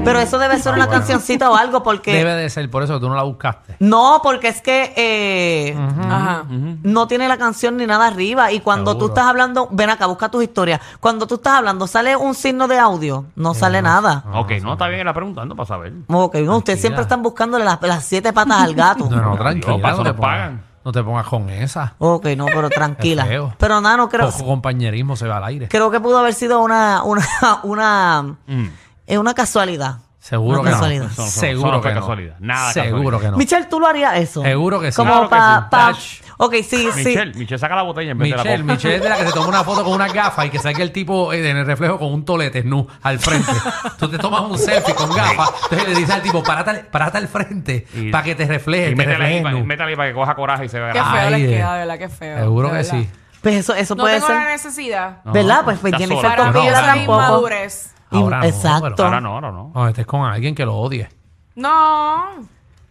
Pero 0.08 0.20
eso 0.20 0.38
debe 0.38 0.58
ser 0.58 0.72
una 0.72 0.88
cancioncita 0.88 1.50
o 1.50 1.54
algo 1.54 1.82
porque... 1.82 2.14
Debe 2.14 2.32
de 2.34 2.48
ser, 2.48 2.70
por 2.70 2.82
eso 2.82 2.98
tú 2.98 3.10
no 3.10 3.14
la 3.14 3.24
buscaste. 3.24 3.76
No, 3.78 4.20
porque 4.22 4.48
es 4.48 4.62
que 4.62 4.94
eh, 4.96 5.76
Ajá. 5.76 6.44
no 6.48 7.06
tiene 7.06 7.28
la 7.28 7.36
canción 7.36 7.76
ni 7.76 7.84
nada 7.84 8.06
arriba. 8.06 8.50
Y 8.50 8.60
cuando 8.60 8.96
tú 8.96 9.08
estás 9.08 9.26
hablando, 9.26 9.68
ven 9.70 9.90
acá, 9.90 10.06
busca 10.06 10.30
tus 10.30 10.42
historias. 10.42 10.80
Cuando 11.00 11.26
tú 11.26 11.34
estás 11.34 11.58
hablando, 11.58 11.86
¿sale 11.86 12.16
un 12.16 12.34
signo 12.34 12.68
de 12.68 12.78
audio? 12.78 13.26
No 13.36 13.52
sale 13.52 13.82
nada. 13.82 14.24
ok, 14.32 14.52
no, 14.62 14.72
está 14.72 14.88
bien, 14.88 15.04
la 15.04 15.12
preguntando 15.12 15.54
para 15.54 15.66
saber. 15.66 15.92
Ok, 16.08 16.36
no, 16.36 16.56
ustedes 16.56 16.80
siempre 16.80 17.02
están 17.02 17.22
buscándole 17.22 17.64
las, 17.66 17.78
las 17.82 18.02
siete 18.04 18.32
patas 18.32 18.62
al 18.62 18.74
gato. 18.74 19.08
No, 19.18 19.36
no, 19.36 19.50
eso 19.50 19.98
no, 19.98 20.04
te 20.04 20.14
pagan. 20.14 20.62
no 20.84 20.92
te 20.92 21.02
pongas 21.02 21.26
con 21.26 21.50
esa. 21.50 21.94
Ok, 21.98 22.26
no, 22.36 22.46
pero 22.46 22.70
tranquila. 22.70 23.26
Pero 23.58 23.80
nada, 23.80 23.96
no 23.98 24.08
creo. 24.08 24.30
Poco 24.30 24.46
compañerismo 24.46 25.16
se 25.16 25.26
va 25.28 25.36
al 25.36 25.44
aire. 25.44 25.68
Creo 25.68 25.90
que 25.90 26.00
pudo 26.00 26.18
haber 26.18 26.32
sido 26.34 26.62
una, 26.62 27.02
una, 27.02 27.26
una, 27.64 28.22
Mm. 28.46 28.68
Eh, 29.08 29.18
una 29.18 29.34
casualidad. 29.34 29.98
Seguro 30.20 30.60
Una 30.60 30.64
que 30.70 30.70
no. 30.70 30.76
casualidad. 30.76 31.06
Eso- 31.12 31.22
eso- 31.26 31.40
Seguro 31.40 31.80
que 31.80 31.88
no. 31.90 32.00
casualidad. 32.00 32.34
Nada 32.40 32.72
Seguro 32.72 33.20
que 33.20 33.30
no. 33.30 33.36
Michelle, 33.36 33.66
¿tú 33.66 33.78
lo 33.80 33.86
harías 33.86 34.16
eso? 34.18 34.42
Seguro 34.42 34.80
que 34.80 34.90
sí. 34.92 34.96
Como 34.96 35.10
Claro 35.12 35.28
que 35.28 35.36
pa, 35.36 35.60
sí. 35.62 35.66
pa- 35.70 35.86
Touch. 35.92 36.28
Ok, 36.40 36.54
sí, 36.56 36.62
sí. 36.92 37.04
Michelle, 37.04 37.34
Michelle 37.34 37.58
saca 37.58 37.74
la 37.76 37.82
botella 37.82 38.10
en 38.12 38.18
vez 38.18 38.30
de 38.30 38.36
la 38.36 38.42
Michelle, 38.42 38.62
copa. 38.62 38.72
Michelle 38.74 38.96
es 38.96 39.02
de 39.02 39.08
la 39.08 39.16
que 39.16 39.26
se 39.26 39.32
toma 39.32 39.48
una 39.48 39.64
foto 39.64 39.84
con 39.84 39.92
una 39.94 40.08
gafa 40.08 40.44
y 40.46 40.50
que 40.50 40.58
saque 40.58 40.82
el 40.82 40.92
tipo 40.92 41.32
eh, 41.32 41.48
en 41.50 41.56
el 41.56 41.66
reflejo 41.66 41.98
con 41.98 42.12
un 42.12 42.24
tolete 42.24 42.62
nu 42.64 42.86
al 43.02 43.18
frente. 43.20 43.50
Tú 43.98 44.08
te 44.08 44.18
tomas 44.18 44.42
un 44.42 44.58
selfie 44.58 44.94
con 44.94 45.08
gafas, 45.14 45.50
entonces 45.64 45.88
le 45.88 45.94
dices 45.94 46.14
al 46.14 46.22
tipo, 46.22 46.42
parate, 46.42 46.70
al- 46.70 46.86
parate 46.86 47.18
al 47.18 47.28
frente 47.28 47.86
Y- 47.94 48.10
para 48.10 48.24
que 48.24 48.34
te 48.34 48.44
refleje, 48.46 48.90
Y 48.90 48.94
te 48.96 49.14
ahí, 49.14 49.42
para, 49.42 49.54
nu. 49.56 49.64
métele 49.64 49.90
ahí 49.90 49.96
para 49.96 50.08
que 50.10 50.14
coja 50.14 50.34
coraje 50.34 50.64
y 50.66 50.68
se 50.68 50.78
vea. 50.78 50.92
Qué 50.92 50.98
grande. 50.98 51.18
feo 51.20 51.26
Ay, 51.34 51.42
les 51.42 51.50
queda, 51.56 51.72
de 51.74 51.78
verdad, 51.80 51.98
qué 51.98 52.08
feo. 52.08 52.38
Seguro 52.38 52.68
de 52.68 52.72
que 52.72 52.76
verdad. 52.82 52.98
sí. 53.00 53.10
Pues 53.40 53.54
eso, 53.54 53.74
eso 53.74 53.94
No 53.94 54.02
puede 54.02 54.14
tengo 54.16 54.26
ser. 54.26 54.36
la 54.36 54.48
necesidad. 54.48 55.16
No, 55.24 55.32
¿Verdad? 55.32 55.60
Pues, 55.64 55.78
pues 55.78 55.92
estás 55.92 56.08
Jennifer 56.08 56.30
sola. 56.36 56.52
Para 56.52 56.94
no, 56.96 57.02
inmadurez. 57.02 57.94
Y- 58.10 58.16
Ahora 58.16 58.38
no, 58.38 58.44
exacto. 58.44 58.94
pero- 58.96 59.04
Ahora 59.08 59.20
no, 59.20 59.34
ahora 59.34 59.52
no. 59.52 59.72
No, 59.74 59.88
estés 59.88 60.06
con 60.06 60.22
alguien 60.22 60.54
que 60.54 60.64
lo 60.64 60.76
odie. 60.76 61.08
No. 61.54 62.24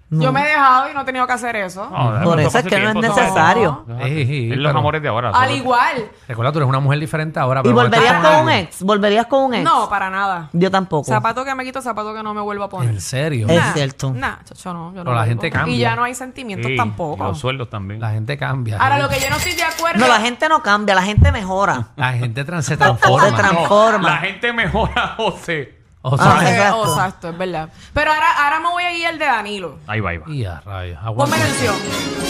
Yo 0.09 0.31
me 0.31 0.41
he 0.41 0.47
dejado 0.47 0.89
y 0.89 0.93
no 0.93 1.01
he 1.01 1.03
tenido 1.05 1.27
que 1.27 1.33
hacer 1.33 1.55
eso. 1.57 1.89
No, 1.89 2.21
Por 2.23 2.39
eso 2.39 2.59
es 2.59 2.65
que 2.65 2.79
no 2.79 2.89
es 2.89 2.95
necesario. 2.95 3.83
los 3.87 3.97
pero- 3.97 4.69
amores 4.79 5.01
de 5.01 5.07
ahora. 5.09 5.31
Al 5.31 5.51
igual. 5.51 6.09
Recuerda, 6.27 6.51
tú 6.53 6.59
eres 6.59 6.69
una 6.69 6.79
mujer 6.79 6.99
diferente 6.99 7.39
ahora. 7.39 7.59
¿Y 7.59 7.63
pero 7.63 7.75
volverías 7.75 8.23
con 8.23 8.35
un 8.45 8.49
ex? 8.51 8.83
¿Volverías 8.83 9.25
con 9.27 9.43
un 9.43 9.53
ex? 9.55 9.63
No, 9.65 9.89
para 9.89 10.09
nada. 10.09 10.49
Yo 10.53 10.71
tampoco. 10.71 11.05
Zapato 11.11 11.43
que 11.43 11.53
me 11.55 11.65
quito, 11.65 11.81
zapato 11.81 12.13
que 12.13 12.23
no 12.23 12.33
me 12.33 12.39
vuelvo 12.41 12.63
a 12.63 12.69
poner. 12.69 12.89
En 12.89 13.01
serio. 13.01 13.47
Es 13.49 13.55
Nah, 13.57 13.73
cierto. 13.73 14.13
Nah, 14.13 14.35
chacho, 14.45 14.73
no. 14.73 14.91
Yo 14.93 14.99
no 14.99 15.03
Pero 15.05 15.15
la 15.15 15.25
gente 15.25 15.51
cambia. 15.51 15.75
Y 15.75 15.79
ya 15.79 15.95
no 15.95 16.03
hay 16.05 16.15
sentimientos 16.15 16.67
Sí, 16.67 16.73
y 16.73 16.77
tampoco. 16.77 17.23
Los 17.25 17.39
sueldos 17.39 17.69
también. 17.69 17.99
La 17.99 18.11
gente 18.11 18.37
cambia. 18.37 18.77
Ahora, 18.77 18.99
lo 18.99 19.09
que 19.09 19.19
yo 19.19 19.29
no 19.29 19.35
estoy 19.35 19.53
de 19.55 19.63
acuerdo. 19.63 19.99
No, 19.99 20.07
la 20.07 20.21
gente 20.21 20.47
no 20.47 20.63
cambia, 20.63 20.95
la 20.95 21.03
gente 21.03 21.31
mejora. 21.33 21.89
La 21.97 22.13
gente 22.13 22.45
trans- 22.45 22.65
se 22.65 22.77
transforma. 22.77 24.09
La 24.09 24.17
gente 24.17 24.53
mejora, 24.53 25.13
José. 25.17 25.76
O 26.09 26.15
Ah, 26.19 26.39
sea, 26.41 26.49
exacto. 26.51 26.83
exacto, 26.87 27.29
es 27.29 27.37
verdad. 27.37 27.69
Pero 27.93 28.11
ahora, 28.13 28.27
ahora 28.43 28.59
me 28.59 28.69
voy 28.69 28.83
a 28.83 28.91
ir 28.97 29.07
al 29.07 29.19
de 29.19 29.25
Danilo. 29.25 29.79
Ahí 29.87 29.99
va, 29.99 30.11
ahí 30.11 30.17
va. 30.17 30.25
y 30.29 30.45
a 30.45 30.59
rayos. 30.61 30.97
aguanta. 31.03 31.35
Ponme 31.35 31.43
atención. 31.45 31.75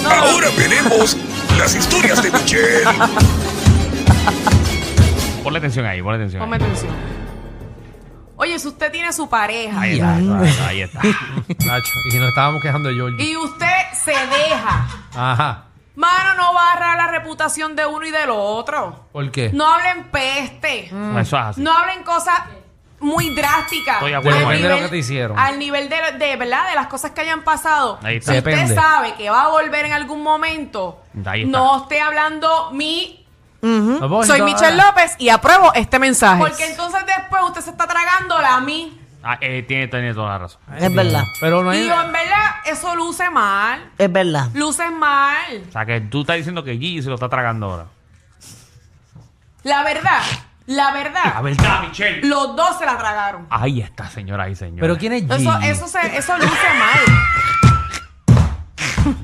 No, 0.03 0.10
Ahora 0.10 0.48
veremos 0.57 1.17
las 1.57 1.75
historias 1.75 2.22
de 2.24 2.31
Michelle. 2.31 2.84
Ponle 5.43 5.60
atención 5.60 5.86
ahí, 5.86 6.01
ponle 6.01 6.17
atención. 6.17 6.41
ponme 6.41 6.57
ahí. 6.57 6.62
atención. 6.63 6.91
Oye, 8.36 8.60
si 8.60 8.67
usted 8.67 8.91
tiene 8.91 9.12
su 9.13 9.27
pareja 9.27 9.81
Ahí 9.81 9.93
está, 9.93 10.15
ahí 10.15 10.27
está, 10.43 10.67
ahí 10.67 10.81
está. 10.81 11.01
Nacho, 11.65 11.89
y 12.07 12.12
si 12.12 12.19
nos 12.19 12.29
estábamos 12.29 12.62
quejando 12.62 12.89
de 12.89 12.96
Georgie. 12.96 13.31
y 13.31 13.36
usted 13.38 13.65
se 13.93 14.12
deja, 14.12 14.88
Ajá. 15.15 15.63
mano, 15.96 16.34
no 16.36 16.53
barra 16.53 16.96
la 16.98 17.07
reputación 17.07 17.75
de 17.75 17.86
uno 17.88 18.05
y 18.05 18.12
del 18.12 18.29
otro. 18.29 19.07
¿Por 19.12 19.31
qué? 19.31 19.50
No 19.53 19.65
hablen 19.74 20.03
peste. 20.12 20.86
Eso 20.86 21.19
es 21.19 21.34
así. 21.34 21.62
No 21.62 21.75
hablen 21.75 22.03
cosas 22.03 22.36
muy 22.99 23.29
drásticas. 23.35 23.95
Estoy 23.95 24.11
de 24.11 24.17
acuerdo 24.17 24.37
Al 24.39 24.43
con 24.43 24.51
Depende 24.53 24.67
de 24.67 24.73
nivel- 24.73 24.83
lo 24.83 24.89
que 24.89 24.91
te 24.91 24.97
hicieron. 24.97 25.39
Al 25.39 25.59
nivel 25.59 25.89
de, 25.89 25.97
de, 26.17 26.35
¿verdad? 26.35 26.69
De 26.69 26.75
las 26.75 26.87
cosas 26.87 27.11
que 27.11 27.21
hayan 27.21 27.43
pasado. 27.43 27.99
Ahí 28.03 28.17
está. 28.17 28.31
Si 28.33 28.37
usted 28.39 28.75
sabe 28.75 29.13
que 29.15 29.29
va 29.29 29.43
a 29.43 29.47
volver 29.49 29.85
en 29.85 29.93
algún 29.93 30.23
momento, 30.23 31.03
Ahí 31.25 31.43
está. 31.43 31.57
no 31.57 31.81
esté 31.83 32.01
hablando 32.01 32.71
mi... 32.71 33.23
No 33.61 34.07
puedo 34.07 34.23
Soy 34.23 34.39
decir 34.39 34.53
Michelle. 34.55 34.77
López 34.81 35.15
y 35.17 35.29
apruebo 35.29 35.73
este 35.73 35.99
mensaje. 35.99 36.39
Porque 36.39 36.65
entonces 36.69 37.01
después 37.05 37.41
usted 37.47 37.61
se 37.61 37.71
está 37.71 37.87
tragándola 37.87 38.55
a 38.55 38.61
mí. 38.61 38.99
Ah, 39.23 39.37
eh, 39.41 39.63
tiene, 39.67 39.87
tiene 39.87 40.13
toda 40.13 40.29
la 40.29 40.37
razón. 40.37 40.61
Es 40.77 40.93
verdad, 40.93 41.23
Pero 41.41 41.63
no 41.63 41.71
hay. 41.71 41.81
Digo, 41.81 41.95
en 41.99 42.11
verdad, 42.13 42.51
eso 42.65 42.95
luce 42.95 43.29
mal. 43.29 43.89
es 43.97 44.11
verdad. 44.11 44.47
Luce 44.53 44.89
mal. 44.91 45.63
O 45.67 45.71
sea, 45.71 45.85
que 45.85 45.99
tú 46.01 46.21
estás 46.21 46.37
diciendo 46.37 46.63
que 46.63 46.73
Gigi 46.77 47.01
se 47.01 47.09
lo 47.09 47.15
está 47.15 47.27
tragando 47.27 47.65
ahora. 47.71 47.85
La 49.63 49.83
verdad, 49.83 50.21
la 50.67 50.75
La 50.86 50.91
verdad, 50.91 51.41
verdad, 51.43 51.81
Michelle. 51.81 52.21
los 52.27 52.55
dos 52.55 52.77
se 52.77 52.86
la 52.86 52.97
tragaron. 52.97 53.47
Ahí 53.50 53.81
está, 53.81 54.07
señora 54.09 54.47
y 54.50 54.55
señor. 54.55 54.79
Pero 54.81 54.97
¿quién 54.97 55.13
es 55.13 55.24
Gigi? 55.24 55.33
Eso, 55.47 55.57
eso, 55.63 55.88
se, 55.88 56.17
eso 56.17 56.38
luce 56.38 56.67
mal. 56.77 57.00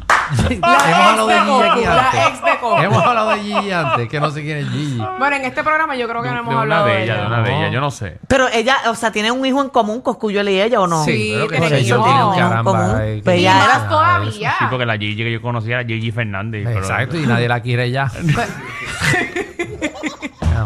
Hemos 0.50 0.64
hablado 0.64 1.28
de 1.28 1.40
Gigi 1.40 1.62
aquí 1.62 1.80
Coco, 1.82 1.82
la 1.96 2.06
antes. 2.10 2.28
ex 2.28 2.44
de 2.44 2.58
Coco. 2.60 2.82
Hemos 2.82 3.04
hablado 3.06 3.30
de 3.32 3.40
Gigi 3.44 3.72
antes, 3.72 4.10
que 4.10 4.20
no 4.20 4.32
sé 4.32 4.42
quién 4.42 4.58
es 4.58 4.70
Gigi. 4.70 4.98
Bueno, 5.20 5.36
en 5.36 5.46
este 5.46 5.64
programa 5.64 5.96
yo 5.96 6.08
creo 6.08 6.22
que 6.24 6.30
De, 6.30 6.34
no 6.34 6.40
hemos 6.42 6.50
de 6.50 6.56
una 6.56 6.62
hablado 6.64 6.86
de 6.86 6.94
de 6.94 7.04
ellas, 7.04 7.18
de 7.18 7.22
ella. 7.24 7.28
una 7.28 7.42
de 7.44 7.52
No. 7.52 7.58
ellas, 7.60 7.72
yo 7.74 7.82
no 7.82 7.92
sé. 7.92 8.18
Pero 8.28 8.48
ella, 8.48 8.78
o 8.88 8.96
sea, 8.96 9.12
tiene 9.12 9.32
un 9.32 9.46
hijo 9.46 9.62
en 9.62 9.70
común, 9.70 10.02
Coscuyuela 10.02 10.50
y 10.50 10.60
ella, 10.62 10.80
¿o 10.80 10.88
no? 10.88 11.04
Sí, 11.04 11.32
pero 11.36 11.48
que 11.50 11.60
tiene 11.84 11.94
un 11.94 12.36
caramba. 12.36 12.94
Pues 13.24 13.38
ella 13.38 13.64
era- 13.64 13.88
todavía. 13.90 14.56
Sí, 14.58 14.66
porque 14.70 14.86
la 14.86 14.98
Gigi 14.98 15.18
que 15.24 15.32
yo 15.34 15.42
conocía 15.42 15.80
era 15.82 15.88
Gigi 15.88 16.12
Fernández. 16.12 16.64
pero- 16.66 16.80
Exacto, 16.80 17.18
y 17.18 17.28
nadie 17.28 17.48
la 17.48 17.62
quiere 17.62 17.92
ya. 17.92 18.10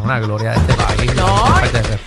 Una 0.08 0.20
gloria 0.20 0.52
de 0.52 0.58
este 0.58 0.74
país. 0.74 1.16
No, 1.16 1.46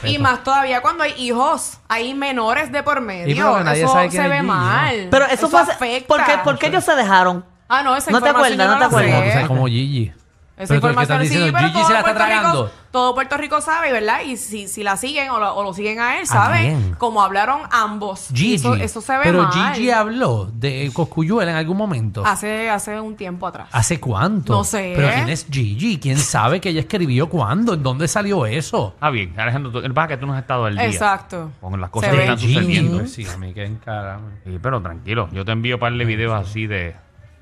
y 0.04 0.18
más 0.18 0.42
todavía 0.42 0.80
cuando 0.82 1.04
hay 1.04 1.12
hijos, 1.18 1.78
hay 1.88 2.14
menores 2.14 2.72
de 2.72 2.82
por 2.82 3.00
medio. 3.00 3.28
Y 3.30 3.34
pero 3.34 3.58
que 3.58 3.64
nadie 3.64 3.82
eso 3.84 3.92
sabe 3.92 4.08
quién 4.08 4.22
se 4.22 4.26
es 4.26 4.30
ve 4.30 4.36
Gigi, 4.38 4.46
¿no? 4.48 4.54
mal. 4.54 5.08
Pero 5.10 5.26
eso, 5.26 5.48
fue 5.48 5.60
hace- 5.60 5.72
afecta. 5.72 6.06
¿por 6.08 6.24
qué, 6.24 6.32
por 6.44 6.58
qué 6.58 6.66
ellos 6.68 6.84
se 6.84 6.94
dejaron? 6.94 7.44
Ah, 7.68 7.82
no, 7.82 7.94
esa 7.96 8.10
¿No 8.10 8.20
te 8.20 8.28
información 8.28 8.60
acuerdas? 8.60 8.66
yo 8.66 8.66
¿No 8.66 8.74
te 8.74 8.80
la 8.80 8.90
sé. 8.90 9.12
acuerdas? 9.14 9.28
O 9.28 9.38
sea, 9.38 9.46
como 9.48 9.66
Gigi. 9.66 10.12
Esa 10.60 10.68
Pero 10.74 10.80
tú, 10.80 10.86
¿qué 10.86 10.90
información 10.92 11.18
sí, 11.18 11.24
diciendo? 11.28 11.52
pero 11.52 11.68
Gigi 11.68 11.78
todo 11.78 11.86
se 11.86 11.92
la 11.92 11.98
está 12.00 12.10
Puerto 12.12 12.24
Rico- 12.28 12.40
tragando. 12.42 12.72
todo 12.90 13.14
Puerto 13.14 13.36
Rico 13.38 13.60
sabe, 13.62 13.92
¿verdad? 13.92 14.20
Y 14.26 14.36
si, 14.36 14.68
si 14.68 14.82
la 14.82 14.96
siguen 14.96 15.30
o 15.30 15.40
lo, 15.40 15.54
o 15.56 15.62
lo 15.62 15.72
siguen 15.72 16.00
a 16.00 16.16
él, 16.18 16.22
¿A 16.24 16.26
¿saben? 16.26 16.94
Como 16.98 17.22
hablaron 17.22 17.62
ambos. 17.70 18.28
Gigi. 18.32 18.54
Eso, 18.56 18.74
eso 18.74 19.00
se 19.00 19.12
ve 19.14 19.20
Pero 19.24 19.42
mal. 19.44 19.74
Gigi 19.74 19.90
habló 19.90 20.50
de 20.52 20.90
Coscuyuela 20.92 21.50
en 21.52 21.56
algún 21.56 21.76
momento. 21.78 22.24
Hace, 22.26 22.68
hace 22.68 23.00
un 23.00 23.16
tiempo 23.16 23.46
atrás. 23.46 23.68
¿Hace 23.72 23.98
cuánto? 23.98 24.52
No 24.52 24.64
sé. 24.64 24.92
Pero 24.94 25.08
¿quién 25.14 25.28
es 25.30 25.46
Gigi? 25.50 25.98
¿Quién 25.98 26.18
sabe 26.18 26.60
que 26.60 26.68
ella 26.68 26.80
escribió 26.80 27.28
cuándo? 27.28 27.74
¿En 27.74 27.82
dónde 27.82 28.06
salió 28.06 28.44
eso? 28.44 28.94
Ah, 29.00 29.10
bien, 29.10 29.32
Alejandro, 29.40 29.72
tú, 29.72 29.78
el 29.78 29.94
pasa 29.94 30.08
que 30.08 30.16
tú 30.18 30.26
no 30.26 30.34
has 30.34 30.40
estado 30.42 30.66
al 30.66 30.74
día. 30.76 30.84
Exacto. 30.86 31.52
Con 31.60 31.80
las 31.80 31.90
cosas 31.90 32.10
que 32.10 32.20
están 32.20 32.38
Gigi. 32.38 32.54
sucediendo. 32.54 33.06
Sí, 33.06 33.26
a 33.26 33.36
mí 33.38 33.54
que 33.54 33.64
encarame. 33.64 34.40
Sí, 34.44 34.58
pero 34.62 34.82
tranquilo, 34.82 35.28
yo 35.32 35.44
te 35.44 35.52
envío 35.52 35.76
un 35.76 35.80
par 35.80 35.92
de 35.94 36.04
videos 36.04 36.32
así 36.34 36.66
de, 36.66 36.94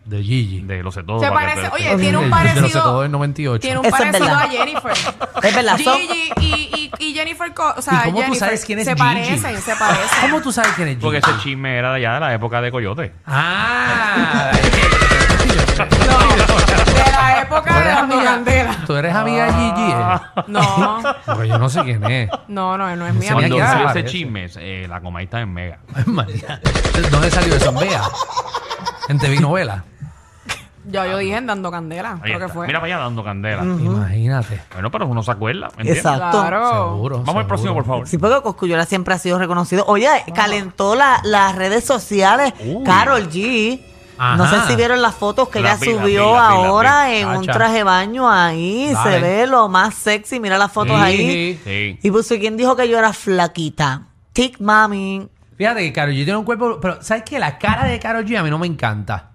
De 0.09 0.23
Gigi. 0.23 0.61
de 0.63 0.83
lo 0.83 0.91
sé 0.91 1.03
todo. 1.03 1.21
Se 1.21 1.31
parece, 1.31 1.61
te- 1.63 1.69
oye, 1.69 1.97
tiene 1.99 2.17
un 2.17 2.31
De- 2.31 2.37
de 2.37 2.45
lo 2.45 2.51
sé 2.55 2.55
parecido. 2.55 2.83
todo 2.83 3.03
del 3.03 3.11
98. 3.13 3.61
Tiene 3.61 3.79
un 3.79 3.85
Eso 3.85 3.95
es 3.97 4.01
parecido 4.03 4.27
verdad. 4.27 4.43
a 4.43 4.49
Jennifer. 4.49 4.93
Es 5.43 5.55
verdad, 5.55 5.79
son- 5.85 5.99
Gigi 5.99 6.33
y, 6.41 6.91
y, 6.99 7.05
y 7.11 7.15
Jennifer, 7.15 7.53
Co- 7.55 7.75
o 7.77 7.83
sea, 7.83 7.93
¿Y 7.93 7.97
cómo 8.07 8.17
tú 8.17 8.23
Jennifer, 8.23 8.39
sabes 8.49 8.65
quién 8.65 8.79
es 8.79 8.85
se 8.87 8.93
Gigi? 8.95 9.03
parecen, 9.05 9.61
se 9.61 9.77
parecen. 9.77 10.09
¿Cómo 10.23 10.41
tú 10.41 10.51
sabes 10.51 10.73
quién 10.73 10.89
es 10.89 10.95
Gigi? 10.95 11.03
Porque 11.05 11.19
ese 11.19 11.31
chisme 11.43 11.77
era 11.79 11.91
de 11.91 11.97
allá 11.97 12.15
de 12.15 12.21
la 12.21 12.35
época 12.35 12.61
de 12.63 12.71
Coyote. 12.71 13.13
Ah, 13.27 14.51
De 15.79 17.13
la 17.13 17.41
época 17.43 17.63
¿Tú 17.71 17.75
de 17.75 17.81
eres 17.81 17.95
la 17.95 18.01
amiga, 18.01 18.25
candela. 18.25 18.77
¿Tú 18.87 18.97
eres 18.97 19.15
amiga 19.15 19.45
de 19.47 19.53
Gigi? 19.53 19.93
eh? 19.93 20.43
No, 20.49 21.03
Porque 21.27 21.49
yo 21.49 21.59
no 21.59 21.69
sé 21.69 21.83
quién 21.85 22.05
es. 22.11 22.31
no, 22.49 22.77
no, 22.79 22.97
no 22.97 23.07
es 23.07 23.15
mi 23.15 23.21
Se 23.23 23.29
me 23.29 23.35
Cuando 23.35 23.55
¿quién 23.57 23.63
amiga. 23.67 23.67
salió 23.69 23.87
ese 23.87 23.95
parece? 24.01 24.11
chisme, 24.11 24.49
eh, 24.57 24.87
la 24.89 25.01
Comay 25.01 25.25
está 25.25 25.41
en 25.41 25.53
Mega. 25.53 25.79
Ay, 25.95 26.05
María. 26.07 26.61
¿Dónde 27.11 27.31
salió 27.31 27.55
eso? 27.55 27.71
En 27.71 27.77
Bea. 27.77 28.03
En 29.09 29.19
TV 29.19 29.39
Novela. 29.41 29.85
Ya 30.91 31.07
yo 31.07 31.19
dije 31.19 31.37
en 31.37 31.47
Dando 31.47 31.71
Candela, 31.71 32.13
Ahí 32.15 32.21
creo 32.23 32.39
que 32.39 32.45
está. 32.47 32.55
fue. 32.55 32.67
Mira 32.67 32.81
para 32.81 32.95
allá 32.95 33.05
dando 33.05 33.23
candela. 33.23 33.63
Imagínate. 33.63 34.61
Bueno, 34.73 34.91
pero 34.91 35.07
uno 35.07 35.23
se 35.23 35.31
acuerda. 35.31 35.69
¿me 35.77 35.83
entiendes? 35.83 35.99
Exacto. 35.99 36.41
Claro. 36.41 36.93
Seguro. 36.95 37.19
Vamos 37.25 37.37
al 37.43 37.47
próximo, 37.47 37.75
por 37.75 37.85
favor. 37.85 38.09
Sí, 38.09 38.19
porque 38.19 38.41
Cosculluela 38.43 38.85
siempre 38.87 39.15
ha 39.15 39.19
sido 39.19 39.39
reconocido. 39.39 39.85
Oye, 39.87 40.09
calentó 40.35 40.95
la- 40.95 41.21
las 41.25 41.55
redes 41.57 41.85
sociales. 41.85 42.53
Uy. 42.65 42.85
Carol 42.85 43.29
G. 43.29 43.81
Ajá. 44.21 44.37
No 44.37 44.49
sé 44.51 44.57
si 44.67 44.75
vieron 44.77 45.01
las 45.01 45.15
fotos 45.15 45.49
que 45.49 45.61
La 45.61 45.75
ella 45.75 45.79
vi, 45.81 45.93
la 45.93 46.01
subió 46.03 46.27
vi, 46.27 46.33
la 46.35 46.49
vi, 46.49 46.55
la 46.55 46.61
vi. 46.61 46.65
ahora 46.67 47.15
en 47.15 47.29
un 47.29 47.41
Chacha. 47.45 47.53
traje 47.59 47.75
de 47.77 47.85
baño 47.85 48.29
ahí. 48.31 48.91
Dale. 48.93 49.11
Se 49.13 49.21
ve 49.21 49.47
lo 49.47 49.69
más 49.69 49.95
sexy. 49.95 50.41
Mira 50.41 50.59
las 50.59 50.73
fotos 50.73 50.97
Sí. 50.97 51.03
ahí. 51.03 51.61
Sí. 51.63 51.99
Y 52.03 52.11
puso, 52.11 52.35
¿quién 52.37 52.57
dijo 52.57 52.75
que 52.75 52.89
yo 52.89 52.99
era 52.99 53.13
flaquita? 53.13 54.03
Tic 54.33 54.59
Mami. 54.61 55.29
Fíjate 55.57 55.81
que 55.83 55.93
Karol 55.93 56.15
G 56.15 56.25
tiene 56.25 56.37
un 56.37 56.45
cuerpo. 56.45 56.79
Pero, 56.81 57.01
¿sabes 57.03 57.23
qué? 57.25 57.39
La 57.39 57.59
cara 57.59 57.85
de 57.85 57.99
Karol 58.01 58.25
G 58.25 58.37
a 58.39 58.43
mí 58.43 58.51
no 58.51 58.59
me 58.59 58.67
encanta. 58.67 59.31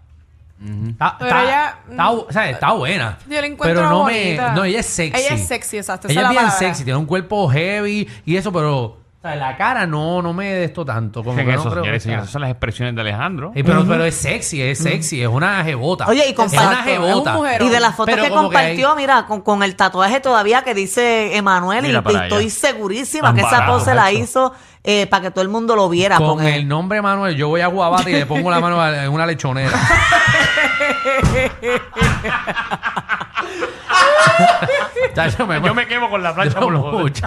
Está, 0.92 1.18
Pero 1.20 1.30
está- 1.30 1.44
ella- 1.44 1.76
está 1.90 2.04
bu- 2.12 2.26
¿sabes? 2.32 2.52
está 2.54 2.72
buena. 2.72 3.18
Yo 3.28 3.42
la 3.42 3.48
encuentro 3.48 3.80
pero 3.82 3.90
no 3.90 4.00
bonita. 4.04 4.50
me. 4.50 4.56
No, 4.56 4.64
ella 4.64 4.80
es 4.80 4.86
sexy. 4.86 5.22
Ella 5.26 5.36
es 5.36 5.48
sexy, 5.48 5.78
exacto, 5.78 6.08
esa 6.08 6.14
Ella 6.14 6.22
es 6.22 6.24
es 6.24 6.24
la 6.24 6.30
bien 6.42 6.44
palabra. 6.52 6.68
sexy, 6.68 6.84
tiene 6.86 6.98
un 7.00 7.06
cuerpo 7.06 7.50
heavy 7.50 8.08
y 8.26 8.36
eso, 8.38 8.52
pero. 8.54 9.03
¿Sabes? 9.24 9.40
La 9.40 9.56
cara 9.58 9.88
no, 9.88 10.22
no 10.22 10.34
me 10.34 10.54
de 10.54 10.66
esto 10.66 10.86
tanto. 10.86 11.24
Como 11.24 11.36
Que 11.38 11.46
no 11.46 11.52
eso, 11.52 11.62
creo 11.72 11.84
señores 11.84 11.94
que 11.94 12.00
señores, 12.02 12.04
sea. 12.04 12.18
esas 12.26 12.30
son 12.32 12.42
las 12.42 12.52
expresiones 12.52 12.94
de 12.94 13.02
Alejandro. 13.02 13.52
Sí, 13.56 13.64
pero, 13.64 13.86
pero 13.88 14.04
es 14.06 14.14
sexy, 14.16 14.62
es 14.62 14.78
sexy, 14.80 15.22
es 15.24 15.30
una 15.30 15.64
jebota. 15.64 16.06
Oye, 16.08 16.26
y 16.28 16.32
es 16.34 16.38
una 16.54 16.80
es 16.80 16.86
jebota. 16.86 17.32
un 17.32 17.38
mujerón. 17.38 17.68
Y 17.68 17.72
de 17.72 17.80
las 17.80 17.96
fotos 17.96 18.14
Pero 18.14 18.24
que 18.26 18.30
como 18.30 18.50
que 18.50 18.56
compartió, 18.58 18.90
hay- 18.92 18.98
mira, 18.98 19.26
con, 19.26 19.42
con 19.42 19.64
el 19.64 19.76
tatuaje 19.76 20.20
todavía 20.20 20.64
que 20.64 20.76
dice 20.76 21.36
Emanuel, 21.38 21.86
y 21.86 21.88
Mira 21.88 22.04
para 22.04 22.24
estoy 22.26 22.46
allá. 22.46 22.54
segurísima 22.54 23.30
Tan 23.30 23.36
que 23.36 23.42
esa 23.42 23.52
barato, 23.52 23.72
pose 23.80 23.96
la 23.96 24.04
macho. 24.04 24.18
hizo 24.18 24.54
eh, 24.84 25.08
para 25.08 25.22
que 25.24 25.32
todo 25.32 25.42
el 25.42 25.50
mundo 25.50 25.78
lo 25.78 25.88
viera. 25.88 26.18
Con 26.18 26.28
porque- 26.36 26.56
el 26.56 26.68
nombre 26.68 27.02
Manuel, 27.02 27.36
yo 27.38 27.48
voy 27.48 27.62
a 27.62 27.68
Guabate 27.68 28.12
y 28.12 28.16
le 28.16 28.26
pongo 28.26 28.52
la 28.52 28.60
mano 28.60 28.82
a- 28.82 29.06
en 29.06 29.10
una 29.12 29.26
lechonera. 29.26 29.72
Ya, 35.16 35.28
yo 35.28 35.46
me, 35.48 35.62
Yo 35.66 35.74
me 35.74 35.88
quemo 35.88 36.10
con 36.10 36.22
la 36.24 36.34
plancha 36.34 36.60
por 36.60 36.72
los. 36.74 36.84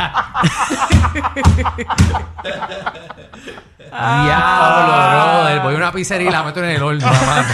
Diablo, 3.91 4.87
brother. 5.11 5.61
Voy 5.63 5.75
a 5.75 5.77
una 5.77 5.93
pizzería 5.93 6.29
y 6.29 6.33
la 6.33 6.43
meto 6.43 6.63
en 6.63 6.71
el 6.71 6.83
horno, 6.83 7.07
mano. 7.27 7.49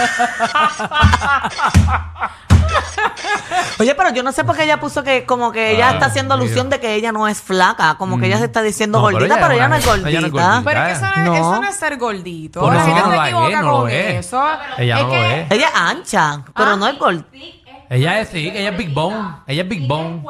Oye, 3.78 3.94
pero 3.94 4.10
yo 4.14 4.22
no 4.22 4.32
sé 4.32 4.44
por 4.44 4.56
qué 4.56 4.62
ella 4.64 4.80
puso 4.80 5.02
que 5.02 5.26
como 5.26 5.52
que 5.52 5.72
ella 5.72 5.90
está 5.92 6.06
haciendo 6.06 6.34
alusión 6.34 6.70
de 6.70 6.80
que 6.80 6.94
ella 6.94 7.12
no 7.12 7.28
es 7.28 7.40
flaca, 7.42 7.96
como 7.96 8.18
que 8.18 8.26
ella 8.26 8.38
se 8.38 8.44
está 8.46 8.62
diciendo 8.62 8.98
No, 9.00 9.06
pero 9.06 9.18
gordita, 9.18 9.34
ella 9.36 9.42
pero 9.42 9.54
ella 9.54 9.68
no 9.68 9.74
una- 9.76 9.76
es 9.76 9.84
ella 10.06 10.20
no 10.20 10.26
es 10.26 10.32
gordita. 10.32 10.48
gordita. 10.48 10.62
Pero 10.64 10.80
es 10.80 10.86
que 10.86 10.92
eso 10.92 11.06
no, 11.06 11.12
es- 11.22 11.26
No. 11.26 11.34
eso 11.52 11.62
no 11.62 11.68
es 11.68 11.76
ser 11.76 11.96
gordito. 11.98 12.60
Por 12.60 12.72
la 12.74 12.78
eso 12.80 12.86
gente 12.86 13.02
no 13.02 13.10
se 13.10 13.16
es, 13.16 13.22
equivoca 13.24 13.60
no 13.62 13.66
lo 13.70 13.76
con 13.78 13.90
es. 13.90 14.26
eso. 14.26 14.44
Ella 14.78 14.96
es 14.98 15.02
no 15.04 15.10
que- 15.10 15.16
lo 15.16 15.22
es. 15.24 15.50
Ella 15.50 15.66
es 15.68 15.74
ancha, 15.74 16.42
pero 16.56 16.76
no 16.76 16.86
es 16.88 16.98
gordita. 16.98 17.61
Ella 17.92 18.20
es 18.20 18.28
sí, 18.28 18.50
ella 18.54 18.70
es 18.70 18.76
Big 18.78 18.92
Bone. 18.94 19.16
Ella 19.46 19.62
es 19.62 19.68
Big 19.68 19.86
Bone. 19.86 20.22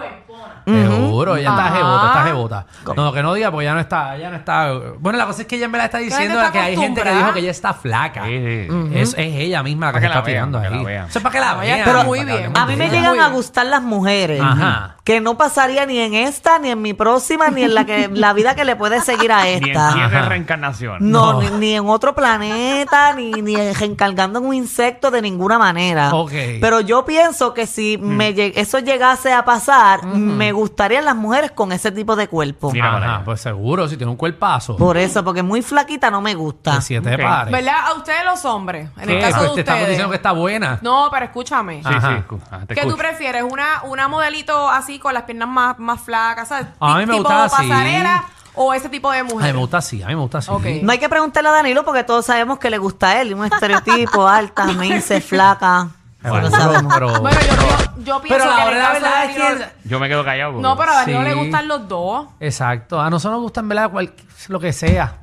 Seguro, 0.64 1.36
ella 1.36 1.50
está 1.50 1.66
Ajá. 1.66 1.76
jebota, 1.76 2.06
está 2.06 2.24
jebota. 2.24 2.66
No, 2.96 3.12
que 3.12 3.22
no 3.22 3.34
diga 3.34 3.50
porque 3.50 3.64
ella 3.64 3.74
no 3.74 3.80
está, 3.80 4.16
ella 4.16 4.30
no 4.30 4.36
está. 4.36 4.72
Bueno, 4.98 5.18
la 5.18 5.26
cosa 5.26 5.42
es 5.42 5.48
que 5.48 5.56
ella 5.56 5.68
me 5.68 5.78
la 5.78 5.84
está 5.86 5.98
diciendo 5.98 6.38
está 6.40 6.52
que 6.52 6.58
hay 6.58 6.76
gente 6.76 7.02
que 7.02 7.08
acostumbrada. 7.08 7.18
dijo 7.18 7.32
que 7.34 7.40
ella 7.40 7.50
está 7.50 7.74
flaca. 7.74 8.24
Sí, 8.24 8.38
sí. 8.38 8.68
es, 8.94 9.10
es 9.10 9.18
ella 9.18 9.62
misma 9.62 9.86
la 9.86 9.92
que 9.92 9.94
Para 9.94 10.00
se 10.00 10.06
que 10.06 10.08
la 10.08 10.18
está 10.20 10.24
tirando 10.30 10.60
vean, 10.60 10.70
para 10.70 10.70
que 10.70 10.78
ahí. 10.78 10.84
la 10.84 10.90
vean. 10.90 11.08
Eso 11.08 11.18
es 11.18 11.22
para 11.22 11.32
que 11.32 11.40
la 11.40 11.54
vean. 11.54 11.78
está 11.80 11.92
para 11.92 12.04
muy 12.04 12.24
bien. 12.24 12.52
A 12.56 12.66
mí 12.66 12.76
me 12.76 12.88
llegan 12.90 13.20
a 13.20 13.28
gustar 13.28 13.66
las 13.66 13.82
mujeres. 13.82 14.40
Ajá. 14.40 14.96
Que 15.04 15.20
no 15.20 15.36
pasaría 15.36 15.84
ni 15.84 15.98
en 15.98 16.14
esta, 16.14 16.60
ni 16.60 16.70
en 16.70 16.80
mi 16.80 16.94
próxima, 16.94 17.48
ni 17.48 17.64
en 17.64 17.74
la 17.74 17.84
que 17.84 18.08
la 18.08 18.32
vida 18.34 18.54
que 18.54 18.64
le 18.64 18.76
puede 18.76 19.00
seguir 19.00 19.32
a 19.32 19.42
Ni 19.42 19.50
en 19.54 19.66
esta. 19.68 19.92
siete 19.94 20.16
Ajá. 20.16 20.28
reencarnación. 20.28 21.10
No, 21.10 21.32
No. 21.32 21.40
Ni, 21.42 21.50
ni 21.58 21.74
en 21.74 21.88
otro 21.88 22.14
planeta, 22.14 23.12
ni, 23.14 23.32
ni 23.32 23.56
reencargando 23.72 24.38
en 24.38 24.46
un 24.46 24.54
insecto 24.54 25.10
de 25.10 25.20
ninguna 25.22 25.58
manera. 25.58 26.14
Ok. 26.14 26.30
Pero 26.60 26.80
yo 26.80 27.04
pienso 27.04 27.52
que 27.52 27.66
si 27.66 27.98
me 27.98 28.32
lleg- 28.34 28.52
eso 28.54 28.78
llegase 28.78 29.32
a 29.32 29.44
pasar, 29.44 30.04
me 30.06 30.52
gustarían 30.52 31.04
las 31.04 31.16
mujeres 31.16 31.50
con 31.50 31.72
ese 31.72 31.90
tipo 31.90 32.14
de 32.14 32.28
cuerpo. 32.28 32.70
Mira 32.70 32.92
para 32.92 33.04
Ajá, 33.06 33.14
allá. 33.16 33.24
pues 33.24 33.40
seguro, 33.40 33.88
si 33.88 33.96
tiene 33.96 34.10
un 34.10 34.16
cuerpazo. 34.16 34.76
Por 34.76 34.96
eso, 34.96 35.24
porque 35.24 35.42
muy 35.42 35.62
flaquita 35.62 36.10
no 36.12 36.20
me 36.20 36.34
gusta. 36.34 36.76
De 36.76 36.80
siete 36.82 37.14
Ok. 37.16 37.22
pares. 37.22 37.52
¿Verdad? 37.52 37.74
A 37.88 37.94
ustedes 37.94 38.24
los 38.24 38.44
hombres, 38.44 38.88
en 39.00 39.08
¿Qué? 39.08 39.16
el 39.16 39.20
caso 39.20 39.38
Pues 39.38 39.48
de 39.50 39.54
te 39.56 39.60
estamos 39.62 39.80
ustedes. 39.80 39.88
diciendo 39.88 40.10
que 40.10 40.16
está 40.16 40.32
buena. 40.32 40.78
No, 40.82 41.08
pero 41.10 41.24
escúchame. 41.24 41.82
Sí, 41.82 41.88
Ajá. 41.92 42.24
sí. 42.28 42.36
te 42.68 42.74
¿Qué 42.74 42.80
tú 42.82 42.88
escucho. 42.88 42.96
prefieres? 42.98 43.42
¿Una, 43.42 43.82
una 43.84 44.06
modelito 44.06 44.68
así 44.70 44.91
con 44.98 45.14
las 45.14 45.22
piernas 45.24 45.48
más, 45.48 45.78
más 45.78 46.00
flacas? 46.00 46.48
¿sabes? 46.48 46.66
A 46.80 46.94
mí 46.98 47.06
me 47.06 47.14
tipo 47.14 47.18
gusta 47.18 47.44
así. 47.44 47.68
pasarela 47.68 48.24
o 48.54 48.74
ese 48.74 48.88
tipo 48.88 49.10
de 49.10 49.20
A 49.20 49.24
mí 49.24 49.32
mujer? 49.32 49.54
me 49.54 49.60
gusta 49.60 49.78
así, 49.78 50.02
a 50.02 50.06
mí 50.08 50.14
me 50.14 50.20
gusta 50.20 50.38
así. 50.38 50.50
Ok. 50.50 50.64
No 50.82 50.92
hay 50.92 50.98
que 50.98 51.08
preguntarle 51.08 51.48
a 51.48 51.52
Danilo 51.52 51.84
porque 51.84 52.04
todos 52.04 52.26
sabemos 52.26 52.58
que 52.58 52.68
le 52.70 52.78
gusta 52.78 53.08
a 53.10 53.20
él. 53.22 53.34
Un 53.34 53.44
estereotipo, 53.46 54.26
alta, 54.28 54.66
mince, 54.66 55.20
flaca. 55.20 55.88
Bueno, 56.22 56.50
sabemos. 56.50 56.92
pero, 56.94 57.20
Bueno, 57.20 57.40
yo, 57.40 57.46
yo, 57.56 58.04
yo 58.04 58.20
pienso 58.22 58.44
pero 58.44 58.44
que 58.44 58.48
la 58.50 58.62
en 58.62 58.68
el 58.68 58.74
verdad, 58.74 58.88
caso 58.92 58.94
de 58.94 59.00
verdad 59.10 59.24
es 59.24 59.66
que... 59.82 59.88
Yo 59.88 59.98
me 59.98 60.08
quedo 60.08 60.24
callado. 60.24 60.52
porque- 60.52 60.62
No, 60.62 60.76
pero 60.76 60.92
a 60.92 60.94
Danilo 60.94 61.18
Sí. 61.22 61.28
le 61.28 61.34
gustan 61.34 61.66
los 61.68 61.88
dos. 61.88 62.26
Exacto. 62.38 63.00
A 63.00 63.10
nosotros 63.10 63.32
nos 63.38 63.42
gusta 63.42 63.60
en 63.60 63.68
verdad 63.68 63.90
cual- 63.90 64.12
lo 64.48 64.60
que 64.60 64.72
sea. 64.72 65.16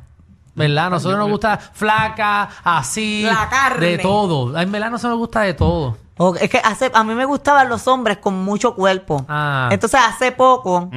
¿Verdad? 0.55 0.87
A 0.87 0.89
nosotros 0.89 1.17
nos 1.17 1.29
gusta 1.29 1.57
flaca, 1.57 2.49
así. 2.65 3.21
La 3.23 3.47
carne. 3.49 3.85
De 3.85 3.97
todo. 3.99 4.59
En 4.59 4.69
verdad 4.71 4.87
a 4.87 4.91
nosotros 4.91 5.11
nos 5.11 5.19
gusta 5.19 5.41
de 5.41 5.53
todo. 5.53 5.97
Es 6.41 6.49
que 6.49 6.57
hace, 6.57 6.91
a 6.93 7.03
mí 7.03 7.15
me 7.15 7.25
gustaban 7.25 7.69
los 7.69 7.87
hombres 7.87 8.17
con 8.17 8.33
mucho 8.43 8.75
cuerpo. 8.75 9.25
Ah. 9.29 9.69
Entonces 9.71 9.99
hace 10.03 10.31
poco 10.33 10.89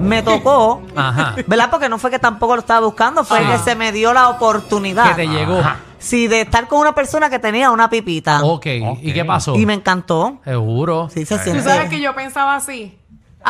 me 0.00 0.22
tocó, 0.22 0.82
Ajá. 0.94 1.34
¿verdad? 1.46 1.70
Porque 1.70 1.88
no 1.88 1.98
fue 1.98 2.10
que 2.10 2.18
tampoco 2.18 2.56
lo 2.56 2.60
estaba 2.60 2.84
buscando, 2.86 3.24
fue 3.24 3.38
Sí. 3.40 3.46
que 3.46 3.58
se 3.58 3.74
me 3.74 3.90
dio 3.92 4.12
la 4.12 4.28
oportunidad. 4.28 5.08
Que 5.16 5.26
te 5.26 5.28
llegó. 5.28 5.60
Sí, 5.98 6.28
de 6.28 6.42
estar 6.42 6.66
con 6.68 6.80
una 6.80 6.94
persona 6.94 7.28
que 7.30 7.38
tenía 7.38 7.70
una 7.70 7.88
pipita. 7.90 8.42
Ok. 8.42 8.66
Ok. 8.86 8.98
¿Y 9.02 9.12
qué 9.12 9.24
pasó? 9.24 9.54
Y 9.56 9.66
me 9.66 9.74
encantó. 9.74 10.38
Seguro. 10.44 11.08
Sí, 11.12 11.24
se 11.26 11.36
Tú 11.36 11.42
siente. 11.44 11.62
sabes 11.62 11.88
que 11.90 12.00
yo 12.00 12.14
pensaba 12.14 12.54
así. 12.56 12.96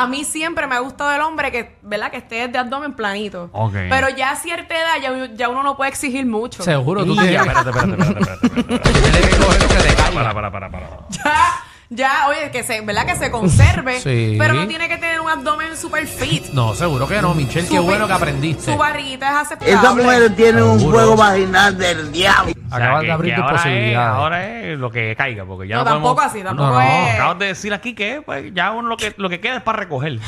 A 0.00 0.06
mí 0.06 0.24
siempre 0.24 0.66
me 0.66 0.76
ha 0.76 0.78
gustado 0.78 1.12
el 1.12 1.20
hombre 1.20 1.52
que, 1.52 1.76
¿verdad? 1.82 2.10
Que 2.10 2.16
esté 2.16 2.48
de 2.48 2.58
abdomen 2.58 2.94
planito. 2.94 3.50
Ok. 3.52 3.74
Pero 3.90 4.08
ya 4.08 4.30
a 4.30 4.36
cierta 4.36 4.74
edad 4.74 4.94
ya, 5.02 5.34
ya 5.34 5.50
uno 5.50 5.62
no 5.62 5.76
puede 5.76 5.90
exigir 5.90 6.24
mucho. 6.24 6.62
Seguro. 6.62 7.04
Tú 7.04 7.14
tienes, 7.14 7.38
espérate, 7.38 7.68
espérate, 7.68 7.92
espérate, 7.92 8.20
espérate, 8.20 8.46
espérate, 8.46 8.80
espérate. 8.80 9.00
tienes 9.10 9.28
que 9.28 9.44
coger 9.44 9.62
lo 9.62 9.68
que 9.68 9.74
te 9.74 9.94
caiga. 9.94 10.10
Para, 10.14 10.32
para, 10.32 10.50
para, 10.50 10.70
para. 10.70 10.88
Ya, 11.10 11.62
Ya, 11.92 12.28
oye, 12.28 12.52
que 12.52 12.62
se, 12.62 12.80
¿verdad? 12.82 13.04
Que 13.04 13.16
se 13.16 13.32
conserve. 13.32 14.00
Sí. 14.00 14.36
Pero 14.38 14.54
no 14.54 14.64
tiene 14.68 14.86
que 14.88 14.96
tener 14.96 15.20
un 15.20 15.28
abdomen 15.28 15.76
super 15.76 16.06
fit. 16.06 16.46
No, 16.52 16.72
seguro 16.72 17.08
que 17.08 17.20
no, 17.20 17.34
Michelle. 17.34 17.66
Qué 17.68 17.80
bueno 17.80 18.06
que 18.06 18.12
aprendiste. 18.12 18.70
Su 18.72 18.78
barriguita 18.78 19.28
es 19.30 19.36
aceptable. 19.38 19.74
Esas 19.74 19.94
mujeres 19.96 20.36
tienen 20.36 20.62
un 20.62 20.78
Seguro. 20.78 20.98
juego 20.98 21.16
vaginal 21.16 21.76
del 21.76 22.12
diablo. 22.12 22.52
O 22.52 22.68
sea, 22.68 22.76
Acabas 22.76 23.02
de 23.02 23.10
abrir 23.12 23.34
tus 23.34 23.42
ahora 23.42 23.56
posibilidades. 23.56 23.92
Es, 23.92 23.98
ahora 24.16 24.60
es 24.60 24.78
lo 24.78 24.90
que 24.92 25.16
caiga, 25.16 25.44
porque 25.44 25.66
ya 25.66 25.78
No, 25.78 25.84
no, 25.84 25.90
tampoco 25.90 26.14
podemos- 26.14 26.32
así, 26.32 26.44
tampoco 26.44 26.68
No, 26.68 26.74
no. 26.76 26.80
es. 26.80 27.14
Acabas 27.14 27.38
de 27.40 27.46
decir 27.46 27.74
aquí 27.74 27.94
que 27.96 28.22
pues, 28.24 28.54
ya 28.54 28.70
uno 28.70 28.88
lo 28.88 28.96
que, 28.96 29.12
lo 29.16 29.28
que 29.28 29.40
queda 29.40 29.56
es 29.56 29.62
para 29.64 29.78
recoger. 29.78 30.20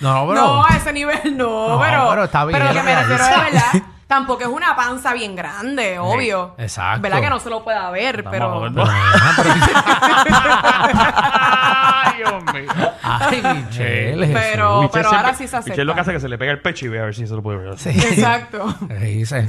No, 0.00 0.12
no, 0.26 0.28
pero. 0.28 0.40
No, 0.46 0.64
a 0.66 0.76
ese 0.76 0.92
nivel 0.92 1.36
no, 1.38 1.68
No, 1.76 1.80
pero. 1.80 2.08
pero 2.10 2.24
está 2.24 2.44
bien, 2.44 2.58
Pero 2.58 2.74
lo 2.74 2.78
que 2.78 2.82
me 2.86 2.94
refiero 2.94 3.24
es. 3.24 3.30
¿verdad? 3.52 3.82
Tampoco 4.10 4.42
es 4.42 4.48
una 4.48 4.74
panza 4.74 5.12
bien 5.12 5.36
grande, 5.36 6.00
obvio. 6.00 6.56
exacto. 6.58 7.00
¿Verdad 7.00 7.20
que 7.20 7.30
no 7.30 7.38
se 7.38 7.48
lo 7.48 7.62
pueda 7.62 7.88
ver? 7.92 8.24
Vamos 8.24 8.72
pero. 8.74 8.84
Ay, 12.24 13.36
mío. 13.36 13.42
pero- 13.42 13.54
Michelle. 13.54 14.26
Pero-. 14.32 14.82
Michelle 14.82 15.06
ahora 15.06 15.34
sí 15.34 15.46
se 15.48 15.56
acepta. 15.56 15.70
Michelle 15.70 15.84
lo 15.84 15.94
que 15.94 16.00
hace 16.00 16.10
es 16.10 16.14
que 16.16 16.20
se 16.20 16.28
le 16.28 16.38
pega 16.38 16.52
el 16.52 16.60
pecho 16.60 16.86
y 16.86 16.88
ve 16.88 17.00
a 17.00 17.04
ver 17.04 17.14
si 17.14 17.26
se 17.26 17.34
lo 17.34 17.42
puede 17.42 17.58
ver. 17.58 17.78
Sí. 17.78 17.90
Exacto. 17.90 18.74
Le 18.88 18.98
dice, 19.06 19.48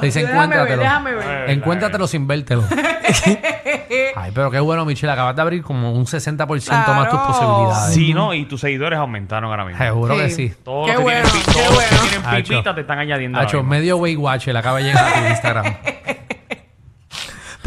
le 0.00 0.06
dice 0.06 0.20
Déjame 0.20 0.56
ver, 0.56 0.68
encuéntratelo. 0.68 0.82
déjame 0.82 1.14
ver. 1.14 1.50
Encuéntratelo 1.50 2.06
sin 2.06 2.26
vértelo. 2.26 2.64
Ay, 4.16 4.32
pero 4.34 4.50
qué 4.50 4.60
bueno, 4.60 4.84
Michelle. 4.84 5.12
Acabas 5.12 5.34
de 5.36 5.42
abrir 5.42 5.62
como 5.62 5.92
un 5.92 6.04
60% 6.06 6.46
más 6.46 6.56
tus 7.08 7.18
Claro. 7.18 7.26
posibilidades. 7.26 7.94
Sí, 7.94 8.12
¿no? 8.14 8.34
Y 8.34 8.44
tus 8.46 8.60
seguidores 8.60 8.98
aumentaron 8.98 9.50
ahora 9.50 9.64
mismo. 9.64 9.82
Seguro 9.82 10.16
que 10.16 10.30
Sí. 10.30 10.52
Todos 10.64 10.86
Qué 10.86 10.92
los 10.92 10.98
que 10.98 11.02
bueno, 11.04 11.28
tienen, 11.28 11.44
pi- 11.46 11.52
qué 11.52 11.52
todos 11.62 11.74
los 11.74 11.82
que 11.84 11.94
bueno. 11.94 12.08
tienen 12.10 12.26
Hacho. 12.28 12.48
pipita 12.48 12.74
te 12.74 12.80
están 12.82 12.98
añadiendo. 12.98 13.38
Ahora 13.38 13.50
mismo. 13.52 13.68
medio 13.70 13.96
Weight 13.98 14.18
Watch, 14.18 14.46
le 14.48 14.58
acaba 14.58 14.78
de 14.78 14.84
llegar 14.84 15.04
a 15.08 15.12
tu 15.20 15.26
Instagram. 15.28 15.64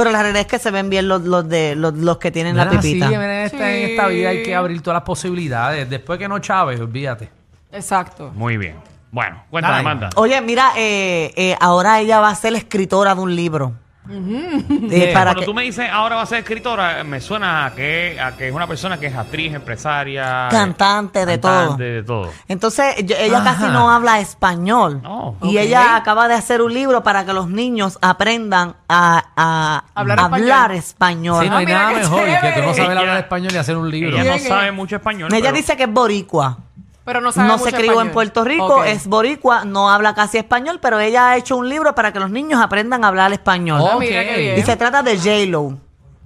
Pero 0.01 0.11
la 0.11 0.23
realidad 0.23 0.41
es 0.41 0.47
que 0.47 0.57
se 0.57 0.71
ven 0.71 0.89
bien 0.89 1.07
los, 1.07 1.21
los 1.21 1.47
de 1.47 1.75
los, 1.75 1.93
los 1.93 2.17
que 2.17 2.31
tienen 2.31 2.57
la 2.57 2.69
pipita. 2.69 3.07
sí, 3.07 3.13
en, 3.13 3.21
esta, 3.21 3.71
en 3.71 3.89
esta 3.91 4.07
vida 4.07 4.29
hay 4.29 4.41
que 4.41 4.55
abrir 4.55 4.81
todas 4.81 4.95
las 4.95 5.03
posibilidades. 5.03 5.87
Después 5.89 6.17
que 6.17 6.27
no 6.27 6.39
chave, 6.39 6.81
olvídate. 6.81 7.29
Exacto. 7.71 8.31
Muy 8.33 8.57
bien. 8.57 8.77
Bueno, 9.11 9.43
cuéntame, 9.49 9.75
Dale. 9.75 9.87
Amanda. 9.87 10.09
Oye, 10.15 10.41
mira, 10.41 10.71
eh, 10.75 11.31
eh, 11.35 11.55
ahora 11.59 11.99
ella 11.99 12.19
va 12.19 12.29
a 12.29 12.35
ser 12.35 12.53
la 12.53 12.57
escritora 12.57 13.13
de 13.13 13.21
un 13.21 13.35
libro. 13.35 13.73
Eh, 14.09 15.11
para 15.13 15.25
Cuando 15.31 15.39
que- 15.41 15.45
tú 15.45 15.53
me 15.53 15.61
dices 15.63 15.87
ahora 15.91 16.15
va 16.15 16.23
a 16.23 16.25
ser 16.25 16.39
escritora, 16.39 17.03
me 17.03 17.21
suena 17.21 17.65
a 17.67 17.75
que, 17.75 18.19
a 18.19 18.35
que 18.35 18.47
es 18.47 18.53
una 18.53 18.65
persona 18.67 18.99
que 18.99 19.05
es 19.07 19.15
actriz, 19.15 19.53
empresaria, 19.53 20.47
Cantante, 20.49 21.25
de 21.25 21.37
todo. 21.37 21.51
cantante, 21.51 21.83
de 21.83 22.03
todo. 22.03 22.31
Entonces, 22.47 22.95
yo- 23.05 23.15
ella 23.17 23.37
Ajá. 23.39 23.53
casi 23.55 23.71
no 23.71 23.91
habla 23.91 24.19
español. 24.19 25.01
Oh, 25.05 25.35
y 25.43 25.57
ella 25.59 25.95
acaba 25.95 26.27
de 26.27 26.33
hacer 26.33 26.61
un 26.61 26.73
libro 26.73 27.03
para 27.03 27.25
que 27.25 27.33
los 27.33 27.47
niños 27.49 27.99
aprendan 28.01 28.75
a, 28.89 29.23
a 29.37 29.83
Hablar 29.93 30.19
hablar, 30.19 30.71
español. 30.71 31.41
español. 31.41 31.43
Sí, 31.43 31.49
no 31.49 31.57
hay 31.57 31.65
Ah, 31.65 31.69
nada 31.69 31.91
mejor 31.91 32.19
que 32.25 32.31
tú 32.31 32.35
no 32.35 32.41
chévere. 32.41 32.73
sabes 32.75 32.97
hablar 32.97 33.17
español 33.17 33.51
y 33.53 33.57
hacer 33.57 33.77
un 33.77 33.91
libro. 33.91 34.17
Ella 34.19 34.33
no 34.37 34.39
sabe 34.39 34.67
eh. 34.67 34.71
mucho 34.71 34.95
español. 34.95 35.31
Ella 35.33 35.41
pero- 35.43 35.55
dice 35.57 35.77
que 35.77 35.83
es 35.83 35.91
boricua. 35.91 36.57
Pero 37.03 37.19
no 37.19 37.31
sabe 37.31 37.47
No 37.47 37.57
mucho 37.57 37.65
se 37.69 37.75
crió 37.75 37.91
español. 37.91 38.07
en 38.07 38.13
Puerto 38.13 38.43
Rico, 38.43 38.75
Ok. 38.77 38.85
es 38.85 39.07
boricua, 39.07 39.65
no 39.65 39.89
habla 39.89 40.13
casi 40.13 40.37
español, 40.37 40.79
pero 40.81 40.99
ella 40.99 41.29
ha 41.31 41.37
hecho 41.37 41.57
un 41.57 41.67
libro 41.67 41.95
para 41.95 42.13
que 42.13 42.19
los 42.19 42.29
niños 42.29 42.61
aprendan 42.61 43.03
a 43.03 43.07
hablar 43.07 43.33
español. 43.33 43.81
Ah, 43.91 43.97
mira 43.99 44.23
qué 44.23 44.37
bien. 44.37 44.59
Y 44.59 44.61
se 44.61 44.75
trata 44.77 45.01
de 45.01 45.17
J-Lo. 45.17 45.77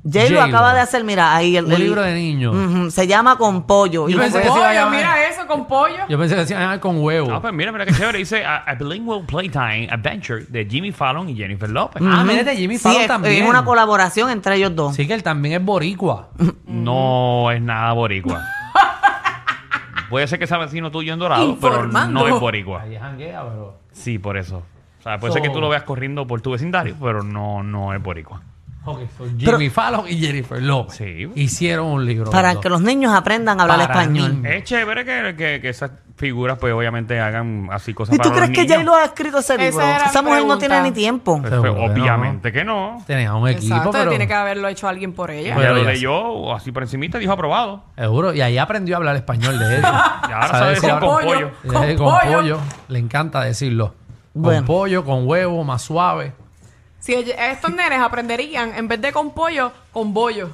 J-Lo 0.07 0.21
J-Lo. 0.27 0.41
acaba 0.43 0.73
de 0.75 0.81
hacer, 0.81 1.03
mira, 1.03 1.35
ahí 1.35 1.57
el, 1.57 1.65
Un 1.65 1.71
el- 1.71 1.79
libro 1.81 2.01
de 2.03 2.13
niños. 2.13 2.53
Ujú, 2.55 2.91
se 2.91 3.07
llama 3.07 3.37
Con 3.37 3.63
Pollo. 3.65 4.07
Yo 4.07 4.17
Y 4.17 4.19
pensé 4.19 4.37
que 4.39 4.43
se 4.43 4.49
iba 4.49 4.57
a 4.57 4.67
Pollo, 4.69 4.73
llamar- 4.81 4.95
mira 4.97 5.27
eso 5.29 5.47
con 5.47 5.65
pollo. 5.65 5.95
Yo 6.09 6.19
pensé 6.19 6.35
que 6.35 6.41
decían 6.41 6.61
ah, 6.61 6.79
con 6.79 7.01
huevo. 7.03 7.33
Ah, 7.33 7.41
pues 7.41 7.51
mira, 7.53 7.71
mira 7.71 7.85
qué 7.87 7.93
chévere. 7.93 8.19
Dice 8.19 8.45
a, 8.45 8.57
a 8.57 8.75
Bilingual 8.75 9.23
Playtime 9.25 9.87
Adventure 9.89 10.43
de 10.47 10.65
Jimmy 10.69 10.91
Fallon 10.91 11.27
y 11.29 11.35
Jennifer 11.35 11.67
Lopez. 11.69 12.03
Ah, 12.05 12.23
mira, 12.23 12.43
de 12.43 12.55
Jimmy 12.55 12.77
Sí, 12.77 12.83
Fallon 12.83 13.01
es, 13.01 13.07
también. 13.07 13.43
es 13.43 13.49
una 13.49 13.65
colaboración 13.65 14.29
entre 14.29 14.57
ellos 14.57 14.75
dos. 14.75 14.95
Sí, 14.95 15.07
que 15.07 15.13
él 15.15 15.23
también 15.23 15.59
es 15.61 15.65
boricua. 15.65 16.27
No 16.67 17.49
es 17.51 17.61
nada 17.61 17.93
boricua. 17.93 18.43
Puede 20.09 20.27
ser 20.27 20.39
que 20.39 20.47
sea 20.47 20.57
vecino 20.57 20.91
tuyo 20.91 21.13
en 21.13 21.19
Dorado, 21.19 21.57
pero 21.59 21.87
no 21.87 22.27
es 22.27 22.39
boricua. 22.39 22.81
Ahí 22.81 22.95
janguea, 22.97 23.43
pero... 23.43 23.77
Sí, 23.91 24.19
por 24.19 24.37
eso. 24.37 24.63
O 24.99 25.03
sea, 25.03 25.19
puede 25.19 25.33
ser 25.33 25.41
que 25.41 25.49
tú 25.49 25.61
lo 25.61 25.69
veas 25.69 25.83
corriendo 25.83 26.25
por 26.25 26.41
tu 26.41 26.51
vecindario, 26.51 26.95
pero 27.01 27.23
no, 27.23 27.63
no 27.63 27.93
es 27.93 28.01
boricua. 28.01 28.41
Ok, 28.85 28.99
so 29.17 29.25
Jimmy 29.37 29.69
Fallon 29.69 30.05
y 30.07 30.17
Jennifer 30.19 30.61
Lopez 30.61 30.95
Sí. 30.97 31.27
hicieron 31.35 31.87
un 31.87 32.05
libro. 32.05 32.29
Para 32.31 32.53
los 32.53 32.61
que 32.61 32.69
dos. 32.69 32.79
los 32.79 32.87
niños 32.87 33.13
aprendan 33.13 33.59
a 33.59 33.63
hablar 33.63 33.87
Para 33.87 34.01
español. 34.01 34.41
niños. 34.41 34.55
Es 34.55 34.63
chévere 34.63 35.03
que, 35.05 35.35
que, 35.35 35.59
que 35.61 35.69
esas 35.69 35.91
figuras, 36.17 36.57
pues 36.59 36.73
obviamente 36.73 37.19
hagan 37.19 37.67
así 37.71 37.93
cosas 37.93 38.15
¿Y 38.15 38.19
tú 38.19 38.29
para 38.29 38.35
crees 38.45 38.49
los 38.49 38.55
que 38.55 38.61
niños. 38.63 38.77
J-Lo 38.77 38.95
ha 38.95 39.05
escrito 39.05 39.39
ese 39.39 39.53
Esa 39.55 39.63
libro? 39.63 39.81
era 39.85 40.05
Esa 40.05 40.21
mujer 40.21 40.37
no 40.39 40.43
pregunta. 40.47 40.57
tiene 40.67 40.81
ni 40.83 40.91
tiempo. 40.91 41.37
Pues, 41.41 41.49
Seguro 41.51 41.73
pues, 41.75 41.93
que 41.93 41.99
obviamente 42.01 42.51
que 42.53 42.63
no. 42.63 43.03
Tenía 43.05 43.33
un 43.33 43.47
equipo, 43.49 43.73
Exacto, 43.75 43.91
pero... 43.91 44.09
tiene 44.11 44.27
que 44.27 44.33
haberlo 44.33 44.67
hecho 44.69 44.87
alguien 44.87 45.11
por 45.13 45.31
ella. 45.31 45.55
Ella 45.57 45.71
lo 45.71 45.83
ya 45.83 45.89
leyó 45.91 46.53
así 46.55 46.71
por 46.71 46.83
encimita 46.83 47.17
y 47.17 47.21
dijo 47.21 47.33
aprobado. 47.33 47.83
Seguro, 47.97 48.33
y 48.33 48.41
ahí 48.41 48.57
aprendió 48.57 48.95
a 48.95 48.97
hablar 48.99 49.15
español 49.17 49.59
de 49.59 49.75
él. 49.77 49.81
Y 50.29 50.31
ahora 50.31 50.47
sabe 50.47 50.69
decir 50.75 50.89
con 50.91 50.99
pollo. 50.99 51.51
Con 51.67 51.73
con 51.73 51.97
pollo. 51.97 52.37
pollo. 52.37 52.59
Le 52.87 52.99
encanta 52.99 53.41
decirlo. 53.41 53.93
Con 54.33 54.41
Bueno. 54.43 54.65
pollo, 54.65 55.03
con 55.05 55.27
huevo, 55.27 55.63
más 55.63 55.81
suave. 55.81 56.33
Si 57.05 57.13
estos 57.13 57.71
nenes 57.71 58.01
aprenderían, 58.01 58.73
en 58.75 58.87
vez 58.87 58.99
de 58.99 59.11
con 59.11 59.31
pollo, 59.31 59.71
con 59.91 60.11
bollo. 60.11 60.49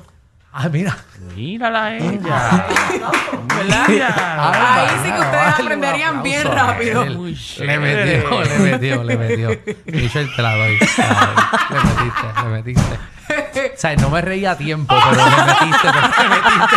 Ah, 0.52 0.68
mira. 0.68 0.98
Mírala 1.34 1.86
a 1.86 1.96
ella. 1.96 2.68
Mira. 3.88 4.82
Ahí 4.82 4.90
sí 5.02 5.12
que 5.14 5.20
ustedes 5.22 5.60
aprenderían 5.60 6.22
bien 6.22 6.44
rápido. 6.44 7.06
Le 7.06 7.80
metió, 7.80 8.44
le 8.44 8.60
metió, 8.60 9.02
le 9.02 9.18
metió. 9.18 9.50
Michelle, 9.86 10.30
te 10.36 10.42
la 10.42 10.58
doy. 10.58 10.78
te 10.78 11.02
la 11.02 11.34
doy. 11.70 11.70
Le 11.70 11.80
metiste, 11.86 12.28
le 12.44 12.50
metiste. 12.50 13.74
O 13.74 13.78
sea, 13.78 13.96
no 13.96 14.10
me 14.10 14.20
reía 14.20 14.52
a 14.52 14.58
tiempo, 14.58 14.94
pero 14.94 15.26
le 15.26 15.38
metiste, 15.46 15.88
pero 15.88 16.08
le 16.18 16.30
metiste. 16.36 16.76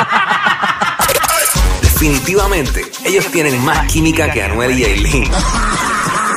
Definitivamente, 1.82 2.82
ellos 3.04 3.26
tienen 3.32 3.64
más 3.64 3.90
química 3.90 4.30
que 4.30 4.40
Anuel 4.40 4.78
y 4.78 4.84
Aileen. 4.84 5.32